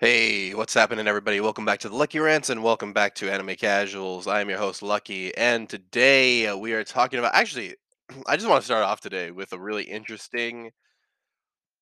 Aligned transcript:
Hey, 0.00 0.54
what's 0.54 0.74
happening, 0.74 1.08
everybody? 1.08 1.40
Welcome 1.40 1.64
back 1.64 1.80
to 1.80 1.88
the 1.88 1.96
Lucky 1.96 2.20
Rants 2.20 2.50
and 2.50 2.62
welcome 2.62 2.92
back 2.92 3.16
to 3.16 3.32
Anime 3.32 3.56
Casuals. 3.56 4.28
I 4.28 4.40
am 4.40 4.48
your 4.48 4.58
host, 4.58 4.80
Lucky, 4.80 5.36
and 5.36 5.68
today 5.68 6.46
uh, 6.46 6.56
we 6.56 6.72
are 6.72 6.84
talking 6.84 7.18
about. 7.18 7.34
Actually, 7.34 7.74
I 8.28 8.36
just 8.36 8.48
want 8.48 8.60
to 8.60 8.64
start 8.64 8.84
off 8.84 9.00
today 9.00 9.32
with 9.32 9.52
a 9.52 9.58
really 9.58 9.82
interesting 9.82 10.70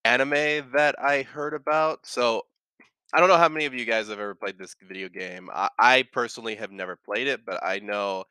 anime 0.07 0.71
that 0.73 0.95
I 0.99 1.25
heard 1.25 1.53
about. 1.53 2.07
So, 2.07 2.41
I 3.13 3.21
don't 3.21 3.29
know 3.29 3.37
how 3.37 3.51
many 3.51 3.67
of 3.67 3.75
you 3.75 3.85
guys 3.85 4.09
have 4.09 4.19
ever 4.19 4.35
played 4.35 4.57
this 4.59 4.75
video 4.83 5.11
game. 5.11 5.51
I, 5.53 5.69
I 5.79 6.05
personally 6.11 6.55
have 6.55 6.73
never 6.73 6.97
played 6.97 7.27
it, 7.27 7.45
but 7.45 7.63
I 7.63 7.81
know 7.81 8.25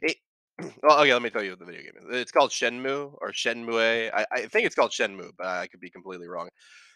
it. 0.00 0.16
Well, 0.84 1.00
okay, 1.00 1.12
let 1.12 1.22
me 1.22 1.30
tell 1.30 1.42
you 1.42 1.50
what 1.50 1.58
the 1.58 1.64
video 1.64 1.82
game 1.82 2.08
is. 2.08 2.16
It's 2.16 2.30
called 2.30 2.52
Shenmue 2.52 3.18
or 3.20 3.32
Shenmue. 3.32 4.12
I, 4.14 4.24
I 4.30 4.40
think 4.42 4.64
it's 4.64 4.76
called 4.76 4.92
Shenmue, 4.92 5.32
but 5.36 5.48
I 5.48 5.66
could 5.66 5.80
be 5.80 5.90
completely 5.90 6.28
wrong. 6.28 6.48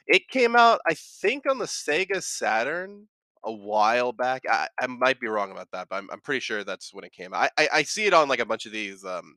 It 0.08 0.28
came 0.28 0.56
out, 0.56 0.80
I 0.88 0.94
think, 0.94 1.44
on 1.50 1.58
the 1.58 1.66
Sega 1.66 2.22
Saturn 2.22 3.08
a 3.44 3.52
while 3.52 4.12
back. 4.12 4.42
I, 4.50 4.68
I 4.80 4.86
might 4.88 5.20
be 5.20 5.28
wrong 5.28 5.52
about 5.52 5.68
that, 5.72 5.88
but 5.90 5.96
I'm, 5.96 6.08
I'm 6.12 6.20
pretty 6.20 6.40
sure 6.40 6.64
that's 6.64 6.94
when 6.94 7.04
it 7.04 7.12
came 7.12 7.34
out. 7.34 7.50
I, 7.58 7.64
I, 7.64 7.68
I 7.74 7.82
see 7.84 8.06
it 8.06 8.14
on 8.14 8.28
like 8.28 8.40
a 8.40 8.46
bunch 8.46 8.66
of 8.66 8.72
these 8.72 9.04
um, 9.04 9.36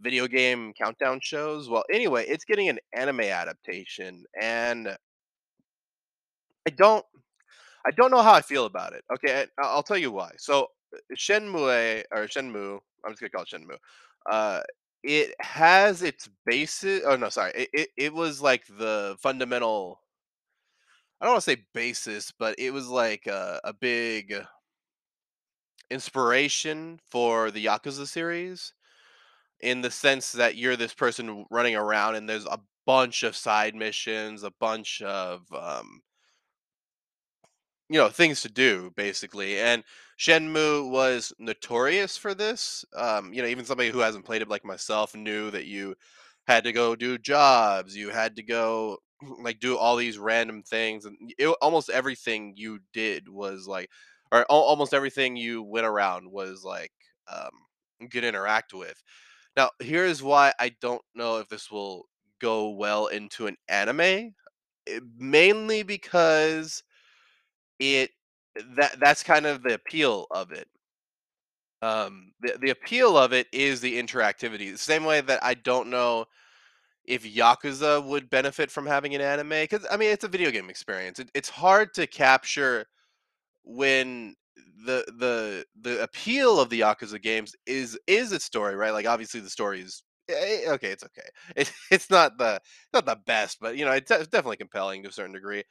video 0.00 0.26
game 0.26 0.72
countdown 0.74 1.20
shows. 1.22 1.68
Well, 1.68 1.84
anyway, 1.92 2.26
it's 2.26 2.44
getting 2.44 2.68
an 2.68 2.78
anime 2.94 3.20
adaptation, 3.22 4.24
and 4.40 4.88
I 6.66 6.70
don't 6.70 7.04
I 7.86 7.90
don't 7.92 8.10
know 8.10 8.22
how 8.22 8.34
I 8.34 8.42
feel 8.42 8.66
about 8.66 8.92
it. 8.92 9.04
Okay, 9.14 9.42
I- 9.58 9.62
I'll 9.62 9.82
tell 9.82 9.96
you 9.98 10.12
why. 10.12 10.32
So 10.38 10.68
Shenmue 11.16 12.04
or 12.12 12.26
Shenmue, 12.26 12.80
I'm 13.04 13.12
just 13.12 13.20
gonna 13.20 13.30
call 13.30 13.42
it 13.42 13.48
Shenmue. 13.48 13.78
Uh, 14.30 14.62
it 15.02 15.34
has 15.40 16.02
its 16.02 16.28
basis. 16.46 17.02
Oh 17.06 17.16
no, 17.16 17.28
sorry. 17.28 17.52
It, 17.54 17.70
it 17.72 17.88
it 17.96 18.14
was 18.14 18.40
like 18.42 18.66
the 18.66 19.16
fundamental 19.20 20.00
I 21.20 21.24
don't 21.24 21.34
want 21.34 21.44
to 21.44 21.50
say 21.50 21.64
basis, 21.74 22.30
but 22.32 22.58
it 22.58 22.72
was 22.72 22.88
like 22.88 23.26
a, 23.26 23.60
a 23.64 23.72
big 23.72 24.34
inspiration 25.90 27.00
for 27.10 27.50
the 27.50 27.66
Yakuza 27.66 28.06
series 28.06 28.72
in 29.60 29.82
the 29.82 29.90
sense 29.90 30.32
that 30.32 30.56
you're 30.56 30.76
this 30.76 30.94
person 30.94 31.46
running 31.50 31.76
around 31.76 32.16
and 32.16 32.28
there's 32.28 32.46
a 32.46 32.60
bunch 32.86 33.22
of 33.24 33.36
side 33.36 33.74
missions, 33.74 34.44
a 34.44 34.52
bunch 34.60 35.02
of 35.02 35.42
um, 35.52 36.02
you 37.88 37.98
know 37.98 38.08
things 38.08 38.40
to 38.42 38.48
do 38.48 38.92
basically 38.96 39.58
and 39.58 39.82
shenmue 40.20 40.90
was 40.90 41.32
notorious 41.40 42.16
for 42.18 42.34
this 42.34 42.84
um 42.96 43.32
you 43.34 43.42
know 43.42 43.48
even 43.48 43.64
somebody 43.64 43.90
who 43.90 44.00
hasn't 44.00 44.24
played 44.26 44.42
it 44.42 44.48
like 44.48 44.64
myself 44.64 45.14
knew 45.16 45.50
that 45.50 45.66
you 45.66 45.94
had 46.46 46.64
to 46.64 46.72
go 46.72 46.94
do 46.96 47.18
jobs 47.18 47.96
you 47.96 48.10
had 48.10 48.36
to 48.36 48.42
go 48.42 48.98
like 49.42 49.60
do 49.60 49.78
all 49.78 49.96
these 49.96 50.18
random 50.18 50.62
things 50.62 51.06
and 51.06 51.16
it, 51.38 51.48
almost 51.62 51.90
everything 51.90 52.54
you 52.56 52.80
did 52.92 53.28
was 53.28 53.66
like 53.66 53.90
or 54.32 54.40
al- 54.50 54.58
almost 54.58 54.94
everything 54.94 55.36
you 55.36 55.62
went 55.62 55.86
around 55.86 56.30
was 56.30 56.64
like 56.64 56.92
um 57.32 57.50
could 58.10 58.24
interact 58.24 58.72
with. 58.74 59.02
Now 59.56 59.70
here's 59.80 60.22
why 60.22 60.52
i 60.60 60.70
don't 60.80 61.02
know 61.14 61.38
if 61.38 61.48
this 61.48 61.70
will 61.70 62.06
go 62.40 62.70
well 62.70 63.08
into 63.08 63.46
an 63.46 63.56
anime 63.68 64.34
eh, 64.88 65.00
mainly 65.18 65.82
because 65.84 66.82
it 67.78 68.10
that 68.76 68.98
that's 69.00 69.22
kind 69.22 69.46
of 69.46 69.62
the 69.62 69.74
appeal 69.74 70.26
of 70.30 70.52
it. 70.52 70.68
Um, 71.82 72.32
the 72.40 72.58
the 72.60 72.70
appeal 72.70 73.16
of 73.16 73.32
it 73.32 73.46
is 73.52 73.80
the 73.80 74.00
interactivity. 74.00 74.70
The 74.70 74.78
same 74.78 75.04
way 75.04 75.20
that 75.22 75.42
I 75.42 75.54
don't 75.54 75.88
know 75.88 76.26
if 77.06 77.24
Yakuza 77.24 78.04
would 78.04 78.30
benefit 78.30 78.70
from 78.70 78.86
having 78.86 79.14
an 79.14 79.22
anime, 79.22 79.50
because 79.50 79.86
I 79.90 79.96
mean 79.96 80.10
it's 80.10 80.24
a 80.24 80.28
video 80.28 80.50
game 80.50 80.70
experience. 80.70 81.18
It, 81.20 81.30
it's 81.34 81.50
hard 81.50 81.94
to 81.94 82.06
capture 82.06 82.86
when 83.64 84.36
the 84.86 85.04
the 85.18 85.66
the 85.80 86.02
appeal 86.02 86.60
of 86.60 86.70
the 86.70 86.80
Yakuza 86.82 87.22
games 87.22 87.54
is 87.66 87.98
is 88.06 88.32
its 88.32 88.44
story, 88.46 88.76
right? 88.76 88.92
Like 88.92 89.06
obviously 89.06 89.40
the 89.40 89.50
story 89.50 89.80
is 89.82 90.02
eh, 90.30 90.64
okay. 90.68 90.90
It's 90.92 91.04
okay. 91.04 91.28
It, 91.56 91.72
it's 91.92 92.10
not 92.10 92.38
the 92.38 92.60
not 92.94 93.06
the 93.06 93.18
best, 93.26 93.58
but 93.60 93.76
you 93.76 93.84
know 93.86 93.92
it's, 93.92 94.10
it's 94.10 94.28
definitely 94.28 94.58
compelling 94.58 95.02
to 95.04 95.10
a 95.10 95.12
certain 95.12 95.34
degree. 95.34 95.64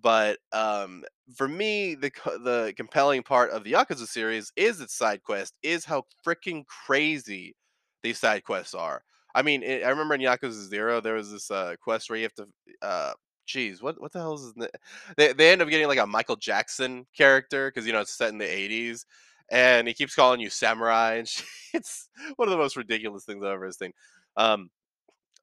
But, 0.00 0.38
um, 0.52 1.04
for 1.36 1.48
me, 1.48 1.94
the 1.94 2.10
the 2.44 2.72
compelling 2.76 3.22
part 3.22 3.50
of 3.50 3.64
the 3.64 3.72
Yakuza 3.72 4.06
series 4.06 4.52
is 4.56 4.80
its 4.80 4.94
side 4.96 5.22
quest, 5.22 5.54
is 5.62 5.84
how 5.84 6.04
freaking 6.26 6.64
crazy 6.66 7.54
these 8.02 8.18
side 8.18 8.44
quests 8.44 8.74
are. 8.74 9.02
I 9.34 9.42
mean, 9.42 9.62
eh, 9.64 9.82
I 9.84 9.88
remember 9.90 10.14
in 10.14 10.20
Yakuza 10.20 10.52
0, 10.68 11.00
there 11.00 11.14
was 11.14 11.30
this, 11.32 11.50
uh, 11.50 11.74
quest 11.82 12.10
where 12.10 12.18
you 12.18 12.24
have 12.24 12.34
to, 12.34 12.46
uh 12.82 13.12
geez, 13.46 13.82
what 13.82 14.00
what 14.00 14.12
the 14.12 14.18
hell 14.20 14.34
is 14.34 14.52
this? 14.54 14.68
they 15.16 15.32
they 15.32 15.52
end 15.52 15.62
up 15.62 15.68
getting, 15.68 15.88
like, 15.88 15.98
a 15.98 16.06
Michael 16.06 16.36
Jackson 16.36 17.06
character 17.16 17.70
because 17.70 17.86
you 17.86 17.92
know, 17.92 18.00
it's 18.00 18.14
set 18.16 18.30
in 18.30 18.38
the 18.38 18.44
'80s, 18.46 19.04
and 19.50 19.86
he 19.88 19.94
keeps 19.94 20.14
calling 20.14 20.40
you 20.40 20.50
samurai 20.50 21.14
and 21.16 21.28
It's 21.74 22.08
one 22.36 22.48
of 22.48 22.52
the 22.52 22.58
most 22.58 22.76
ridiculous 22.76 23.24
things 23.24 23.42
I've 23.44 23.52
ever 23.52 23.70
seen. 23.72 23.92
Um 24.36 24.70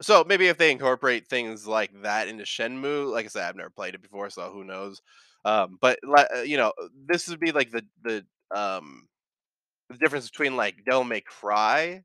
so 0.01 0.23
maybe 0.27 0.47
if 0.47 0.57
they 0.57 0.71
incorporate 0.71 1.27
things 1.27 1.67
like 1.67 1.91
that 2.03 2.27
into 2.27 2.43
Shenmue, 2.43 3.11
like 3.11 3.25
I 3.25 3.29
said, 3.29 3.43
I've 3.43 3.55
never 3.55 3.69
played 3.69 3.95
it 3.95 4.01
before, 4.01 4.29
so 4.29 4.49
who 4.51 4.63
knows? 4.63 5.01
Um, 5.45 5.77
but 5.81 5.99
uh, 6.17 6.41
you 6.41 6.57
know, 6.57 6.73
this 7.07 7.27
would 7.27 7.39
be 7.39 7.51
like 7.51 7.71
the 7.71 7.85
the 8.03 8.25
um 8.55 9.07
the 9.89 9.97
difference 9.97 10.29
between 10.29 10.55
like 10.55 10.83
Devil 10.85 11.03
May 11.03 11.21
Cry, 11.21 12.03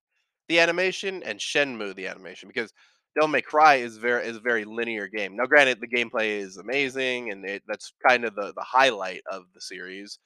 the 0.48 0.60
animation, 0.60 1.22
and 1.22 1.38
Shenmue, 1.38 1.94
the 1.94 2.06
animation, 2.06 2.48
because 2.48 2.72
Devil 3.14 3.28
May 3.28 3.42
Cry 3.42 3.76
is 3.76 3.96
very 3.98 4.26
is 4.26 4.36
a 4.36 4.40
very 4.40 4.64
linear 4.64 5.08
game. 5.08 5.36
Now, 5.36 5.46
granted, 5.46 5.80
the 5.80 5.88
gameplay 5.88 6.38
is 6.40 6.56
amazing, 6.56 7.30
and 7.30 7.44
it, 7.44 7.62
that's 7.68 7.92
kind 8.06 8.24
of 8.24 8.34
the 8.34 8.52
the 8.56 8.62
highlight 8.64 9.22
of 9.30 9.44
the 9.54 9.60
series. 9.60 10.18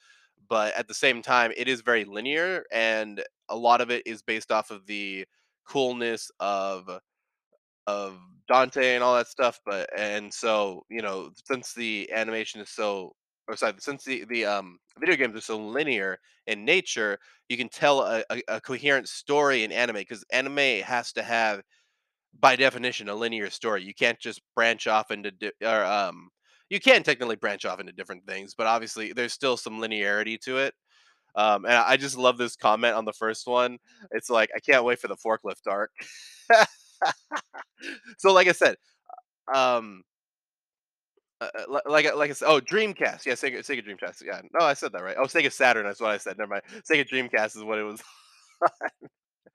But 0.49 0.75
at 0.77 0.89
the 0.89 0.95
same 0.95 1.23
time, 1.23 1.53
it 1.57 1.69
is 1.69 1.83
very 1.83 2.05
linear, 2.05 2.65
and 2.73 3.23
a 3.49 3.57
lot 3.57 3.81
of 3.81 3.91
it 3.91 4.07
is 4.07 4.23
based 4.23 4.51
off 4.53 4.71
of 4.71 4.87
the 4.87 5.27
coolness 5.67 6.31
of 6.41 6.89
of 7.89 8.19
Dante 8.49 8.95
and 8.97 9.05
all 9.05 9.17
that 9.17 9.29
stuff, 9.29 9.61
but 9.67 9.91
and 9.99 10.33
so, 10.33 10.85
you 10.91 11.03
know, 11.03 11.31
since 11.47 11.75
the 11.75 12.11
animation 12.13 12.61
is 12.61 12.71
so 12.71 13.15
or 13.49 13.57
sorry, 13.57 13.75
since 13.81 14.05
the 14.05 14.25
the 14.27 14.47
um 14.47 14.79
video 15.01 15.17
games 15.17 15.37
are 15.37 15.41
so 15.43 15.59
linear 15.59 16.19
in 16.47 16.65
nature, 16.65 17.19
you 17.49 17.57
can 17.59 17.71
tell 17.71 18.03
a, 18.03 18.25
a, 18.31 18.43
a 18.49 18.61
coherent 18.61 19.09
story 19.09 19.65
in 19.65 19.73
anime 19.73 19.97
because 19.97 20.25
anime 20.33 20.83
has 20.85 21.13
to 21.15 21.23
have, 21.23 21.63
by 22.41 22.57
definition, 22.57 23.09
a 23.09 23.15
linear 23.15 23.51
story. 23.51 23.83
You 23.83 23.95
can't 23.95 24.19
just 24.21 24.41
branch 24.55 24.87
off 24.87 25.11
into 25.11 25.31
di- 25.33 25.53
or 25.65 25.85
um 25.85 26.31
you 26.71 26.81
can 26.81 27.03
technically 27.03 27.37
branch 27.37 27.65
off 27.65 27.81
into 27.81 27.93
different 27.93 28.27
things, 28.27 28.55
but 28.57 28.67
obviously 28.67 29.13
there's 29.15 29.33
still 29.33 29.57
some 29.57 29.81
linearity 29.81 30.39
to 30.43 30.59
it. 30.59 30.75
Um, 31.37 31.65
and 31.67 31.75
I 31.75 31.97
just 31.97 32.19
love 32.19 32.39
this 32.39 32.57
comment 32.57 32.95
on 32.97 33.05
the 33.07 33.13
first 33.15 33.47
one. 33.47 33.79
It's 34.13 34.31
like 34.31 34.51
I 34.57 34.61
can't 34.61 34.85
wait 34.85 35.01
for 35.01 35.09
the 35.09 35.17
forklift 35.17 35.67
arc. 35.69 35.93
so, 38.19 38.33
like 38.33 38.49
I 38.49 38.53
said, 38.53 38.77
um, 39.55 40.03
uh, 41.41 41.49
uh, 41.71 41.81
like 41.89 42.13
like 42.17 42.31
I 42.31 42.33
said 42.33 42.49
oh, 42.49 42.61
Dreamcast, 42.61 43.25
yeah, 43.27 43.35
Sega 43.35 43.59
Sega 43.61 43.85
Dreamcast, 43.87 44.23
yeah. 44.25 44.41
No, 44.59 44.67
I 44.67 44.75
said 44.75 44.93
that 44.93 45.03
right. 45.03 45.17
Oh, 45.19 45.25
Sega 45.25 45.53
Saturn, 45.53 45.85
that's 45.87 46.01
what 46.01 46.11
I 46.11 46.19
said, 46.19 46.37
never 46.39 46.51
mind. 46.51 46.63
Sega 46.91 47.09
Dreamcast 47.09 47.57
is 47.57 47.63
what 47.65 47.79
it 47.79 47.85
was 47.85 48.03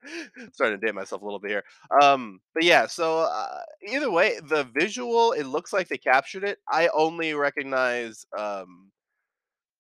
Starting 0.53 0.79
to 0.79 0.85
date 0.85 0.95
myself 0.95 1.21
a 1.21 1.25
little 1.25 1.39
bit 1.39 1.51
here. 1.51 1.63
Um, 2.01 2.39
but 2.53 2.63
yeah, 2.63 2.87
so, 2.87 3.19
uh, 3.19 3.59
either 3.87 4.11
way, 4.11 4.39
the 4.49 4.65
visual, 4.73 5.31
it 5.31 5.43
looks 5.45 5.71
like 5.71 5.87
they 5.87 5.97
captured 5.97 6.43
it. 6.43 6.59
I 6.69 6.89
only 6.93 7.33
recognize, 7.33 8.25
um 8.37 8.91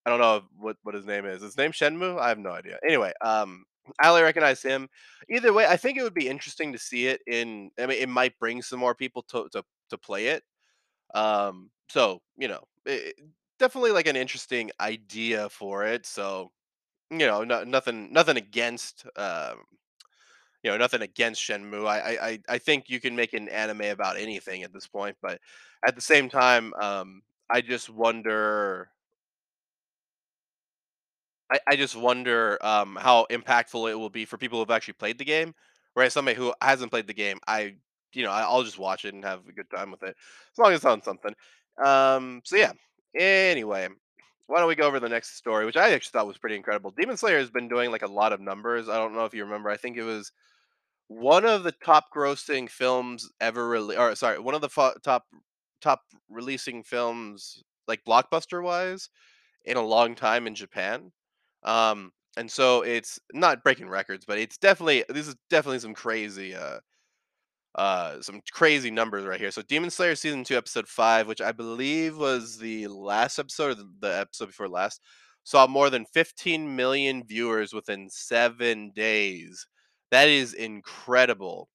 I 0.05 0.09
don't 0.09 0.19
know 0.19 0.43
what 0.57 0.77
what 0.83 0.95
his 0.95 1.05
name 1.05 1.25
is. 1.25 1.41
His 1.41 1.57
name 1.57 1.71
Shenmue? 1.71 2.19
I 2.19 2.29
have 2.29 2.39
no 2.39 2.51
idea. 2.51 2.77
Anyway, 2.85 3.13
um, 3.21 3.65
I 4.01 4.09
only 4.09 4.21
recognize 4.23 4.61
him. 4.61 4.89
Either 5.29 5.53
way, 5.53 5.65
I 5.67 5.77
think 5.77 5.97
it 5.97 6.03
would 6.03 6.13
be 6.13 6.27
interesting 6.29 6.71
to 6.73 6.79
see 6.79 7.07
it 7.07 7.21
in 7.27 7.71
I 7.79 7.85
mean, 7.87 8.01
it 8.01 8.09
might 8.09 8.37
bring 8.39 8.61
some 8.61 8.79
more 8.79 8.95
people 8.95 9.23
to 9.29 9.47
to 9.53 9.63
to 9.89 9.97
play 9.97 10.27
it. 10.27 10.43
Um, 11.15 11.69
so, 11.89 12.21
you 12.37 12.47
know, 12.47 12.63
it, 12.85 13.15
definitely 13.59 13.91
like 13.91 14.07
an 14.07 14.15
interesting 14.15 14.71
idea 14.81 15.49
for 15.49 15.85
it. 15.85 16.05
So, 16.05 16.51
you 17.11 17.19
know, 17.27 17.43
no, 17.43 17.63
nothing, 17.63 18.13
nothing 18.13 18.37
against, 18.37 19.05
um, 19.17 19.63
you 20.63 20.71
know, 20.71 20.77
nothing 20.77 21.01
against 21.01 21.41
Shenmue. 21.41 21.85
I, 21.87 21.99
I, 21.99 22.27
I 22.29 22.39
I 22.49 22.57
think 22.57 22.85
you 22.89 22.99
can 22.99 23.15
make 23.15 23.33
an 23.33 23.49
anime 23.49 23.81
about 23.81 24.17
anything 24.17 24.63
at 24.63 24.73
this 24.73 24.87
point, 24.87 25.17
but 25.21 25.39
at 25.85 25.95
the 25.95 26.01
same 26.01 26.29
time, 26.29 26.73
um, 26.81 27.21
I 27.49 27.61
just 27.61 27.89
wonder. 27.89 28.89
I, 31.51 31.59
I 31.67 31.75
just 31.75 31.95
wonder 31.95 32.57
um, 32.65 32.97
how 32.99 33.27
impactful 33.29 33.89
it 33.91 33.95
will 33.95 34.09
be 34.09 34.25
for 34.25 34.37
people 34.37 34.59
who've 34.59 34.71
actually 34.71 34.95
played 34.95 35.17
the 35.17 35.25
game. 35.25 35.53
Whereas 35.93 36.13
somebody 36.13 36.35
who 36.35 36.53
hasn't 36.61 36.91
played 36.91 37.07
the 37.07 37.13
game, 37.13 37.39
I, 37.47 37.75
you 38.13 38.23
know, 38.23 38.31
I'll 38.31 38.63
just 38.63 38.79
watch 38.79 39.05
it 39.05 39.13
and 39.13 39.23
have 39.23 39.41
a 39.47 39.51
good 39.51 39.69
time 39.69 39.91
with 39.91 40.01
it, 40.03 40.15
as 40.15 40.57
long 40.57 40.71
as 40.71 40.77
it's 40.77 40.85
on 40.85 41.03
something. 41.03 41.33
Um, 41.83 42.41
so 42.45 42.55
yeah. 42.55 42.71
Anyway, 43.15 43.87
why 44.47 44.59
don't 44.59 44.67
we 44.67 44.75
go 44.75 44.87
over 44.87 44.99
the 44.99 45.09
next 45.09 45.37
story, 45.37 45.65
which 45.65 45.77
I 45.77 45.91
actually 45.91 46.11
thought 46.11 46.27
was 46.27 46.37
pretty 46.37 46.55
incredible. 46.55 46.91
Demon 46.91 47.17
Slayer 47.17 47.37
has 47.37 47.51
been 47.51 47.67
doing 47.67 47.91
like 47.91 48.01
a 48.01 48.11
lot 48.11 48.33
of 48.33 48.41
numbers. 48.41 48.89
I 48.89 48.97
don't 48.97 49.13
know 49.13 49.25
if 49.25 49.33
you 49.33 49.43
remember. 49.43 49.69
I 49.69 49.77
think 49.77 49.97
it 49.97 50.03
was 50.03 50.31
one 51.07 51.45
of 51.45 51.63
the 51.63 51.71
top 51.71 52.05
grossing 52.15 52.69
films 52.69 53.29
ever 53.39 53.67
released. 53.67 53.99
Or 53.99 54.15
sorry, 54.15 54.39
one 54.39 54.55
of 54.55 54.61
the 54.61 54.69
fo- 54.69 54.95
top 55.03 55.25
top 55.81 56.01
releasing 56.29 56.83
films 56.83 57.63
like 57.87 58.03
blockbuster 58.05 58.63
wise 58.63 59.09
in 59.65 59.77
a 59.77 59.81
long 59.81 60.15
time 60.15 60.47
in 60.47 60.55
Japan. 60.55 61.11
Um, 61.65 62.11
and 62.37 62.49
so 62.49 62.81
it's 62.81 63.19
not 63.33 63.63
breaking 63.63 63.89
records, 63.89 64.25
but 64.25 64.37
it's 64.37 64.57
definitely 64.57 65.03
this 65.09 65.27
is 65.27 65.35
definitely 65.49 65.79
some 65.79 65.93
crazy 65.93 66.55
uh 66.55 66.79
uh 67.75 68.21
some 68.21 68.41
crazy 68.51 68.91
numbers 68.91 69.25
right 69.25 69.39
here. 69.39 69.51
So 69.51 69.61
Demon 69.63 69.89
Slayer 69.89 70.15
season 70.15 70.43
2 70.43 70.57
episode 70.57 70.87
5, 70.87 71.27
which 71.27 71.41
I 71.41 71.51
believe 71.51 72.17
was 72.17 72.57
the 72.57 72.87
last 72.87 73.39
episode 73.39 73.79
or 73.79 73.83
the, 73.99 74.19
episode 74.19 74.47
before 74.47 74.69
last, 74.69 75.01
saw 75.43 75.67
more 75.67 75.89
than 75.89 76.05
15 76.13 76.75
million 76.75 77.23
viewers 77.25 77.73
within 77.73 78.09
7 78.09 78.91
days. 78.95 79.67
That 80.11 80.29
is 80.29 80.53
incredible. 80.53 81.69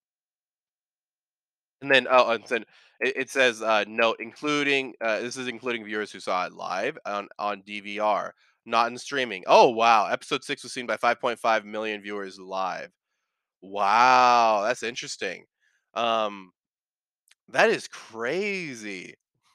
And 1.83 1.91
then 1.91 2.07
oh, 2.11 2.31
and 2.33 2.45
then 2.47 2.65
it, 3.01 3.17
it 3.17 3.31
says 3.31 3.63
uh 3.63 3.85
note 3.87 4.17
including 4.21 4.95
uh 5.01 5.21
this 5.21 5.37
is 5.37 5.47
including 5.49 5.85
viewers 5.85 6.11
who 6.11 6.21
saw 6.21 6.47
it 6.47 6.53
live 6.53 6.99
on 7.07 7.29
on 7.39 7.63
DVR, 7.63 8.33
not 8.69 8.91
in 8.91 8.99
streaming. 8.99 9.45
Oh 9.47 9.71
wow, 9.71 10.07
episode 10.07 10.45
6 10.45 10.63
was 10.63 10.73
seen 10.73 10.87
by 10.87 10.97
5.5 10.97 11.65
million 11.65 12.03
viewers 12.03 12.39
live. 12.39 12.91
Wow, 13.63 14.63
that's 14.67 14.83
interesting. 14.83 15.45
Um 15.95 16.53
that 17.49 17.71
is 17.71 17.89
crazy. 17.89 19.15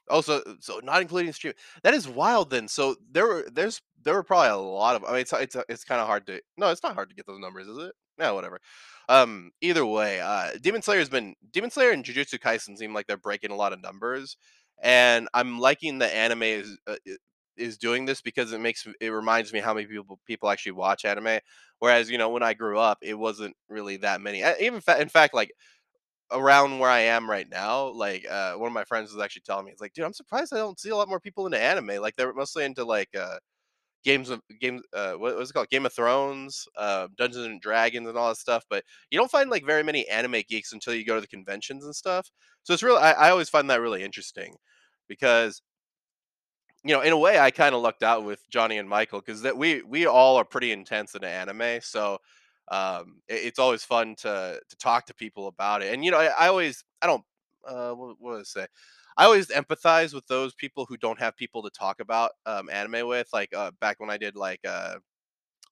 Also, 0.10 0.42
so 0.60 0.80
not 0.84 1.02
including 1.02 1.32
stream. 1.32 1.54
That 1.84 1.94
is 1.94 2.08
wild 2.08 2.50
then. 2.50 2.68
So 2.68 2.96
there 3.12 3.26
were 3.28 3.48
there's 3.52 3.82
there 4.04 4.14
were 4.14 4.24
probably 4.24 4.50
a 4.50 4.58
lot 4.58 4.96
of 4.96 5.04
I 5.06 5.12
mean 5.12 5.22
it's 5.22 5.34
it's 5.34 5.56
it's 5.70 5.84
kind 5.86 6.02
of 6.02 6.08
hard 6.08 6.28
to 6.28 6.42
No, 6.58 6.70
it's 6.72 6.84
not 6.84 6.96
hard 6.96 7.10
to 7.10 7.16
get 7.16 7.26
those 7.28 7.40
numbers, 7.40 7.68
is 7.68 7.78
it? 7.78 7.94
No, 8.18 8.36
whatever. 8.36 8.60
Um 9.10 9.52
either 9.62 9.86
way, 9.86 10.20
uh 10.22 10.52
Demon 10.62 10.82
Slayer's 10.82 11.10
been 11.10 11.36
Demon 11.52 11.70
Slayer 11.72 11.92
and 11.92 12.04
Jujutsu 12.04 12.40
Kaisen 12.40 12.78
seem 12.78 12.94
like 12.94 13.08
they're 13.08 13.18
breaking 13.18 13.52
a 13.52 13.56
lot 13.56 13.74
of 13.74 13.82
numbers 13.82 14.38
and 14.82 15.28
I'm 15.34 15.60
liking 15.60 16.00
the 16.00 16.14
anime 16.14 16.44
is 16.44 16.78
uh, 16.88 16.96
is 17.58 17.78
doing 17.78 18.06
this 18.06 18.22
because 18.22 18.54
it 18.54 18.60
makes 18.62 18.86
it 19.02 19.10
reminds 19.10 19.54
me 19.54 19.60
how 19.60 19.74
many 19.74 19.86
people 19.88 20.20
people 20.26 20.50
actually 20.50 20.72
watch 20.74 21.06
anime 21.06 21.40
whereas 21.80 22.10
you 22.10 22.18
know 22.18 22.30
when 22.30 22.44
I 22.44 22.54
grew 22.54 22.80
up 22.80 23.00
it 23.02 23.16
wasn't 23.18 23.56
really 23.70 23.98
that 23.98 24.22
many. 24.22 24.44
Uh, 24.44 24.54
Even 24.60 24.82
fa- 24.82 25.02
in 25.02 25.10
fact 25.10 25.34
like 25.34 25.52
around 26.32 26.80
where 26.80 26.90
I 26.90 27.02
am 27.02 27.30
right 27.30 27.48
now, 27.50 27.88
like, 27.90 28.26
uh, 28.30 28.54
one 28.56 28.68
of 28.68 28.74
my 28.74 28.86
friends 28.86 29.14
was 29.14 29.22
actually 29.24 29.44
telling 29.46 29.66
me, 29.66 29.72
it's 29.72 29.82
like, 29.82 29.94
"Dude, 29.94 30.06
I'm 30.06 30.14
surprised 30.14 30.54
I 30.54 30.58
don't 30.58 30.80
see 30.80 30.90
a 30.90 30.96
lot 30.96 31.08
more 31.10 31.20
people 31.20 31.46
into 31.46 31.60
anime." 31.60 32.02
Like, 32.02 32.16
they're 32.16 32.34
mostly 32.34 32.66
into, 32.66 32.84
like, 32.86 33.10
uh, 33.16 33.38
games 34.04 34.30
of 34.30 34.42
games 34.62 34.82
uh, 34.94 35.14
what 35.14 35.36
what's 35.38 35.50
it 35.52 35.54
called? 35.54 35.70
Game 35.70 35.86
of 35.86 35.94
Thrones, 35.94 36.68
uh, 36.78 37.08
Dungeons& 37.18 37.46
and 37.46 37.62
Dragons, 37.62 38.08
and 38.08 38.18
all 38.18 38.30
that 38.30 38.38
stuff, 38.38 38.66
but 38.70 38.84
you 39.12 39.20
don't 39.20 39.32
find, 39.32 39.50
like, 39.50 39.66
very 39.66 39.84
many 39.84 40.08
anime 40.10 40.42
geeks 40.50 40.74
until 40.74 40.94
you 40.94 41.06
go 41.06 41.16
to 41.16 41.22
the 41.22 41.28
conventions 41.28 41.86
and 41.86 41.96
stuff. 41.96 42.30
So 42.64 42.74
it's 42.74 42.84
really 42.84 43.02
I 43.02 43.14
I 43.14 43.30
always 43.32 43.50
find 43.50 43.70
that 43.70 43.82
really 43.82 44.04
interesting 44.04 44.56
because 45.08 45.62
you 46.84 46.94
know, 46.94 47.02
in 47.02 47.14
a 47.14 47.18
way, 47.18 47.40
I 47.40 47.52
kind 47.52 47.76
of 47.76 47.82
lucked 47.82 48.04
out 48.04 48.24
with 48.26 48.48
Johnny 48.50 48.78
and 48.78 48.90
Michael 48.90 49.20
because 49.22 49.42
that 49.44 49.58
we 49.58 49.82
we 49.84 50.06
all 50.06 50.38
are 50.38 50.46
pretty 50.46 50.72
intense 50.72 51.16
into 51.16 51.28
anime, 51.28 51.80
so 51.82 52.20
um, 52.70 53.22
it- 53.28 53.44
it's 53.46 53.60
always 53.60 53.84
fun 53.84 54.16
to 54.18 54.60
to 54.70 54.76
talk 54.78 55.06
to 55.08 55.14
people 55.16 55.48
about 55.48 55.82
it. 55.84 55.94
And 55.94 56.04
you 56.06 56.12
know, 56.12 56.20
I, 56.20 56.26
I 56.28 56.48
always 56.48 56.84
I 57.02 57.08
don't 57.08 57.24
uh, 57.68 57.92
what, 57.94 58.16
what 58.20 58.40
I 58.40 58.44
say? 58.44 58.68
I 59.18 59.26
always 59.26 59.48
empathize 59.50 60.14
with 60.14 60.26
those 60.28 60.54
people 60.56 60.86
who 60.88 60.98
don't 60.98 61.20
have 61.20 61.38
people 61.38 61.62
to 61.64 61.70
talk 61.70 62.00
about 62.00 62.32
um, 62.46 62.70
anime 62.70 63.08
with. 63.08 63.28
Like 63.34 63.54
uh, 63.56 63.72
back 63.80 64.00
when 64.00 64.10
I 64.10 64.18
did 64.18 64.36
like 64.36 64.60
uh, 64.68 64.96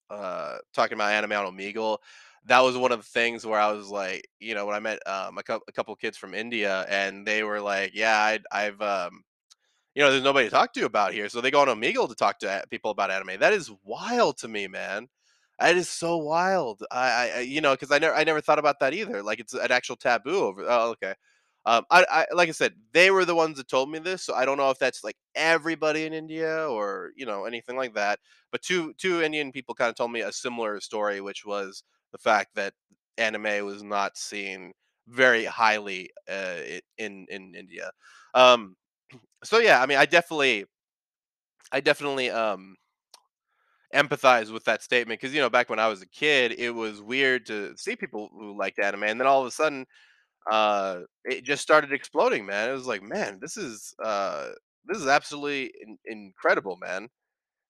uh, 0.10 0.58
talking 0.74 0.96
about 0.96 1.12
anime 1.12 1.32
on 1.34 1.46
Omegle, 1.56 1.98
that 2.46 2.60
was 2.62 2.78
one 2.78 2.92
of 2.92 3.00
the 3.00 3.06
things 3.06 3.46
where 3.46 3.60
I 3.60 3.72
was 3.72 3.90
like, 3.90 4.28
you 4.40 4.56
know, 4.56 4.66
when 4.66 4.76
I 4.76 4.80
met 4.80 5.06
um, 5.08 5.38
a, 5.38 5.44
couple 5.44 5.64
a 5.68 5.72
couple 5.72 5.96
kids 5.96 6.18
from 6.18 6.34
India, 6.34 6.86
and 6.90 7.26
they 7.26 7.44
were 7.44 7.62
like, 7.62 7.92
"Yeah, 7.94 8.18
I, 8.18 8.40
I've 8.52 8.82
um, 8.82 9.24
you 9.96 10.02
know, 10.04 10.12
there's 10.12 10.24
nobody 10.24 10.48
to 10.48 10.52
talk 10.52 10.74
to 10.74 10.86
about 10.86 11.14
here. 11.14 11.30
So 11.30 11.42
they 11.42 11.52
go 11.52 11.62
on 11.62 11.68
Omegle 11.68 12.10
to 12.10 12.16
talk 12.16 12.40
to 12.40 12.64
people 12.70 12.92
about 12.92 13.12
anime. 13.12 13.40
That 13.40 13.54
is 13.54 13.72
wild 13.84 14.38
to 14.40 14.48
me, 14.48 14.68
man. 14.68 15.08
That 15.60 15.78
is 15.78 15.90
so 15.90 16.18
wild. 16.18 16.84
I, 16.92 17.10
I 17.12 17.32
I- 17.38 17.40
you 17.42 17.62
know, 17.62 17.74
because 17.74 17.92
I 17.92 18.00
never, 18.00 18.16
I 18.16 18.24
never 18.24 18.42
thought 18.42 18.60
about 18.60 18.80
that 18.80 18.94
either. 18.94 19.22
Like 19.24 19.40
it's 19.40 19.54
an 19.54 19.72
actual 19.72 19.96
taboo 19.98 20.40
over. 20.46 20.64
Oh, 20.68 20.90
okay. 20.92 21.14
Um, 21.66 21.86
I, 21.92 22.06
I, 22.10 22.26
like 22.34 22.50
I 22.50 22.54
said, 22.54 22.74
they 22.92 23.12
were 23.12 23.24
the 23.26 23.36
ones 23.36 23.58
that 23.58 23.68
told 23.68 23.92
me 23.92 24.00
this, 24.00 24.24
so 24.24 24.34
I 24.34 24.46
don't 24.46 24.58
know 24.58 24.72
if 24.72 24.80
that's 24.80 25.04
like 25.04 25.16
everybody 25.36 26.06
in 26.06 26.14
India 26.14 26.68
or 26.68 27.12
you 27.16 27.26
know 27.26 27.46
anything 27.46 27.78
like 27.78 27.94
that. 27.96 28.20
But 28.52 28.64
two, 28.64 28.94
two 28.98 29.22
Indian 29.22 29.52
people 29.52 29.76
kind 29.76 29.90
of 29.90 29.96
told 29.96 30.12
me 30.12 30.22
a 30.22 30.32
similar 30.32 30.80
story, 30.82 31.22
which 31.22 31.46
was 31.46 31.84
the 32.14 32.18
fact 32.18 32.56
that 32.56 32.74
anime 33.18 33.64
was 33.66 33.84
not 33.84 34.18
seen 34.18 34.74
very 35.08 35.46
highly 35.46 36.10
uh, 36.28 36.80
in 36.98 37.28
in 37.30 37.54
India. 37.56 37.92
Um, 38.34 38.76
so 39.44 39.60
yeah, 39.60 39.82
I 39.82 39.86
mean, 39.86 39.98
I 39.98 40.06
definitely, 40.06 40.66
I 41.72 41.80
definitely 41.82 42.30
um 42.30 42.78
empathize 43.94 44.52
with 44.52 44.64
that 44.66 44.82
statement 44.82 45.20
because 45.20 45.34
you 45.36 45.42
know 45.42 45.50
back 45.50 45.70
when 45.70 45.80
I 45.80 45.88
was 45.88 46.02
a 46.02 46.08
kid, 46.08 46.54
it 46.58 46.72
was 46.72 47.02
weird 47.02 47.46
to 47.48 47.74
see 47.78 47.96
people 47.96 48.30
who 48.34 48.58
liked 48.58 48.80
anime, 48.80 49.04
and 49.04 49.20
then 49.20 49.28
all 49.28 49.42
of 49.42 49.48
a 49.48 49.52
sudden, 49.52 49.86
uh, 50.52 51.02
it 51.26 51.44
just 51.46 51.64
started 51.64 51.94
exploding, 51.94 52.46
man. 52.46 52.70
It 52.70 52.74
was 52.74 52.88
like, 52.88 53.04
man, 53.04 53.40
this 53.42 53.58
is 53.58 53.94
uh, 54.04 54.50
this 54.88 55.00
is 55.00 55.08
absolutely 55.08 55.74
in- 55.82 56.00
incredible, 56.06 56.78
man. 56.82 57.10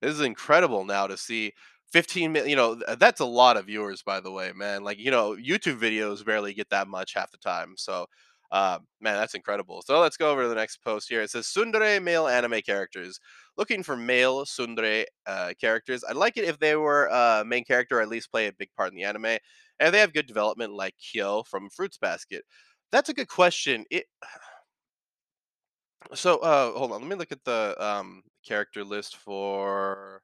This 0.02 0.14
is 0.16 0.22
incredible 0.22 0.86
now 0.86 1.08
to 1.08 1.18
see 1.18 1.54
15 1.94 2.32
million, 2.34 2.50
you 2.52 2.58
know, 2.58 2.76
th- 2.76 3.00
that's 3.00 3.22
a 3.22 3.26
lot 3.26 3.58
of 3.58 3.68
viewers, 3.68 4.04
by 4.04 4.20
the 4.22 4.32
way, 4.32 4.52
man. 4.56 4.84
Like, 4.84 5.00
you 5.00 5.12
know, 5.12 5.36
YouTube 5.36 5.80
videos 5.80 6.26
barely 6.26 6.54
get 6.54 6.70
that 6.72 6.88
much 6.88 7.14
half 7.16 7.32
the 7.32 7.38
time. 7.40 7.76
So, 7.78 8.08
uh, 8.52 8.80
man, 9.00 9.16
that's 9.16 9.34
incredible. 9.34 9.82
So 9.82 10.00
let's 10.00 10.18
go 10.18 10.30
over 10.32 10.44
to 10.44 10.50
the 10.50 10.56
next 10.56 10.78
post 10.84 11.08
here. 11.08 11.22
It 11.22 11.30
says 11.30 11.48
Tsundere 11.48 12.02
male 12.02 12.28
anime 12.28 12.62
characters. 12.62 13.20
Looking 13.58 13.82
for 13.84 13.96
male 13.96 14.46
Tsundere 14.46 15.06
uh, 15.26 15.54
characters. 15.60 16.04
I'd 16.08 16.16
like 16.18 16.38
it 16.38 16.46
if 16.46 16.60
they 16.60 16.76
were 16.76 17.12
uh, 17.12 17.44
main 17.46 17.64
character 17.64 18.00
or 18.00 18.02
at 18.02 18.10
least 18.10 18.32
play 18.32 18.48
a 18.48 18.54
big 18.54 18.70
part 18.76 18.90
in 18.90 18.96
the 18.96 19.04
anime. 19.04 19.38
And 19.80 19.94
they 19.94 20.00
have 20.00 20.14
good 20.14 20.28
development 20.28 20.74
like 20.74 20.96
Kyo 21.00 21.44
from 21.44 21.70
Fruits 21.70 21.98
Basket. 21.98 22.44
That's 22.92 23.10
a 23.10 23.14
good 23.14 23.30
question. 23.30 23.86
It 23.90 24.06
so 26.14 26.38
uh 26.38 26.72
hold 26.72 26.92
on, 26.92 27.02
let 27.02 27.10
me 27.10 27.16
look 27.16 27.32
at 27.32 27.44
the 27.46 27.76
um 27.80 28.24
character 28.46 28.84
list 28.84 29.16
for 29.18 30.22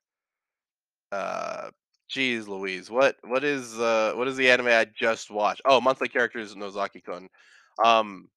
uh, 1.11 1.69
geez 2.09 2.47
Louise, 2.47 2.89
what 2.89 3.15
what 3.23 3.43
is 3.43 3.79
uh 3.79 4.13
what 4.15 4.27
is 4.27 4.35
the 4.37 4.49
anime 4.49 4.67
I 4.67 4.85
just 4.95 5.31
watched? 5.31 5.61
Oh, 5.65 5.79
monthly 5.81 6.09
characters 6.09 6.55
Nozaki-kun. 6.55 7.27
Um, 7.83 8.29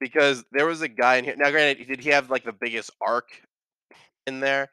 because 0.00 0.44
there 0.52 0.66
was 0.66 0.82
a 0.82 0.88
guy 0.88 1.16
in 1.16 1.24
here. 1.24 1.34
Now, 1.36 1.50
granted, 1.50 1.86
did 1.86 2.00
he 2.00 2.10
have 2.10 2.30
like 2.30 2.44
the 2.44 2.52
biggest 2.52 2.90
arc 3.00 3.28
in 4.26 4.40
there? 4.40 4.70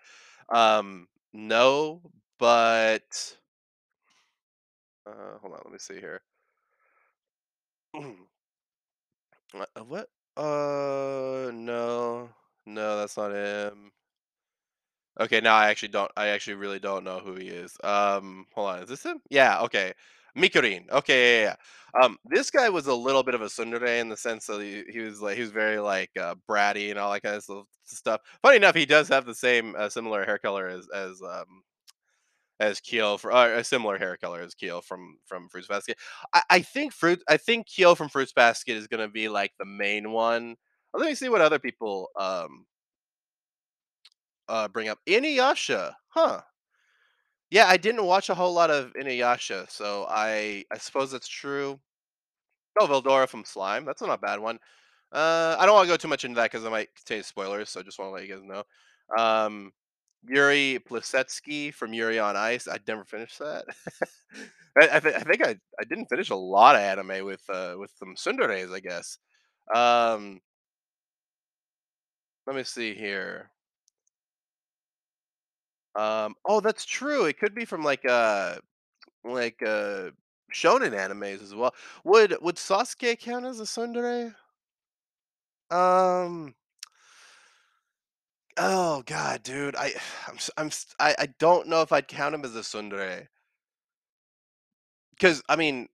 Um, 0.50 1.08
no, 1.34 2.02
but 2.40 3.36
uh, 5.08 5.38
hold 5.42 5.54
on, 5.54 5.62
let 5.64 5.72
me 5.74 5.80
see 5.80 6.00
here. 6.00 6.22
Uh, 9.54 9.84
what? 9.84 10.10
Uh, 10.38 11.52
no, 11.54 12.30
no, 12.66 12.98
that's 12.98 13.18
not 13.18 13.32
him. 13.32 13.92
Okay, 15.20 15.40
now 15.40 15.56
I 15.56 15.70
actually 15.70 15.90
don't 15.90 16.12
I 16.18 16.28
actually 16.28 16.56
really 16.56 16.80
don't 16.80 17.04
know 17.04 17.20
who 17.20 17.36
he 17.36 17.48
is. 17.48 17.78
Um, 17.84 18.48
hold 18.54 18.70
on, 18.70 18.80
is 18.84 18.90
this 18.90 19.04
him? 19.04 19.22
Yeah, 19.30 19.62
okay. 19.62 19.94
Mikorin. 20.38 20.90
Okay, 20.92 21.42
yeah, 21.44 21.56
yeah. 21.96 22.02
Um, 22.04 22.18
this 22.26 22.52
guy 22.52 22.68
was 22.70 22.88
a 22.88 22.94
little 22.94 23.24
bit 23.24 23.36
of 23.36 23.42
a 23.42 23.46
tsundere 23.46 24.00
in 24.02 24.10
the 24.10 24.18
sense 24.18 24.46
that 24.48 24.62
he, 24.62 24.84
he 24.92 25.00
was 25.00 25.22
like 25.22 25.36
he 25.36 25.42
was 25.42 25.52
very 25.52 25.80
like 25.80 26.12
uh, 26.20 26.36
bratty 26.50 26.90
and 26.90 27.00
all 27.00 27.12
that 27.14 27.22
kind 27.24 27.36
of 27.38 27.66
stuff. 27.86 28.22
Funny 28.42 28.58
enough, 28.58 28.76
he 28.76 28.86
does 28.86 29.08
have 29.08 29.26
the 29.26 29.36
same 29.36 29.76
uh, 29.78 29.88
similar 29.90 30.26
hair 30.26 30.38
color 30.38 30.68
as 30.68 30.88
as 30.94 31.22
um 31.22 31.64
as 32.60 32.80
Kyo 32.80 33.18
for 33.18 33.32
uh, 33.34 33.60
a 33.60 33.64
similar 33.64 33.98
hair 33.98 34.18
color 34.18 34.42
as 34.42 34.56
Kyo 34.56 34.82
from 34.82 35.18
from 35.26 35.50
Fruits 35.50 35.68
Basket. 35.68 35.98
I, 36.34 36.42
I 36.50 36.62
think 36.62 36.94
fruit 36.94 37.22
I 37.28 37.38
think 37.38 37.68
Kyo 37.68 37.96
from 37.96 38.10
Fruits 38.10 38.34
Basket 38.34 38.78
is 38.78 38.88
gonna 38.88 39.10
be 39.10 39.28
like 39.30 39.52
the 39.60 39.66
main 39.66 40.12
one. 40.12 40.56
Let 40.94 41.08
me 41.08 41.16
see 41.16 41.30
what 41.30 41.42
other 41.42 41.60
people 41.60 42.10
um 42.18 42.66
uh 44.48 44.68
bring 44.68 44.88
up. 44.88 45.00
Inuyasha, 45.08 45.94
huh? 46.10 46.42
Yeah, 47.50 47.68
I 47.68 47.78
didn't 47.78 48.06
watch 48.06 48.30
a 48.30 48.36
whole 48.36 48.54
lot 48.54 48.72
of 48.72 48.94
Inuyasha, 48.94 49.70
so 49.70 50.06
I 50.10 50.66
I 50.72 50.78
suppose 50.78 51.12
that's 51.12 51.28
true. 51.28 51.80
Oh, 52.80 52.88
Veldora 52.88 53.28
from 53.30 53.46
Slime, 53.46 53.86
that's 53.86 54.02
not 54.02 54.12
a 54.12 54.18
bad 54.18 54.40
one. 54.40 54.60
Uh, 55.12 55.56
I 55.60 55.66
don't 55.66 55.76
want 55.76 55.88
to 55.88 55.94
go 55.94 55.98
too 55.98 56.08
much 56.10 56.26
into 56.26 56.36
that 56.38 56.52
because 56.52 56.66
I 56.66 56.70
might 56.70 56.94
contain 56.96 57.24
spoilers, 57.24 57.70
so 57.70 57.80
I 57.80 57.84
just 57.84 58.00
want 58.00 58.10
to 58.10 58.14
let 58.16 58.28
you 58.28 58.36
guys 58.36 58.44
know. 58.44 58.64
Um, 59.18 59.72
Yuri 60.28 60.80
Plisetsky 60.90 61.74
from 61.74 61.94
Yuri 61.94 62.20
on 62.20 62.36
Ice. 62.38 62.68
I 62.68 62.80
never 62.88 63.06
finished 63.06 63.40
that. 63.40 63.66
I, 64.82 64.98
I, 64.98 65.00
th- 65.00 65.16
I 65.16 65.20
think 65.22 65.46
I, 65.46 65.58
I 65.80 65.86
didn't 65.86 66.08
finish 66.08 66.30
a 66.32 66.36
lot 66.36 66.76
of 66.76 66.82
anime 66.82 67.26
with 67.26 67.42
uh, 67.50 67.76
with 67.78 67.92
some 67.98 68.16
tsunderes, 68.16 68.74
I 68.74 68.80
guess. 68.82 69.18
Um, 69.76 70.42
let 72.48 72.56
me 72.56 72.64
see 72.64 72.94
here. 72.96 73.50
Um, 75.96 76.36
oh, 76.46 76.60
that's 76.60 76.86
true. 76.86 77.26
It 77.26 77.40
could 77.40 77.56
be 77.56 77.66
from 77.66 77.84
like 77.84 78.06
uh 78.08 78.56
like 79.26 79.62
uh 79.64 80.12
shonen 80.54 80.94
animes 80.94 81.44
as 81.44 81.56
well. 81.56 81.76
Would 82.06 82.38
would 82.42 82.58
Sasuke 82.58 83.20
count 83.20 83.46
as 83.46 83.60
a 83.60 83.64
tsundere? 83.64 84.36
Um 85.72 86.56
Oh 88.58 89.04
god, 89.06 89.44
dude, 89.44 89.76
I 89.76 89.94
I'm 90.28 90.38
I'm 90.58 90.70
I 91.00 91.16
I 91.20 91.26
don't 91.40 91.68
know 91.68 91.82
if 91.82 91.92
I'd 91.92 92.08
count 92.08 92.36
him 92.36 92.46
as 92.46 92.56
a 92.56 92.60
tsundere. 92.62 93.28
'Cause, 95.20 95.42
I 95.48 95.56
mean 95.56 95.88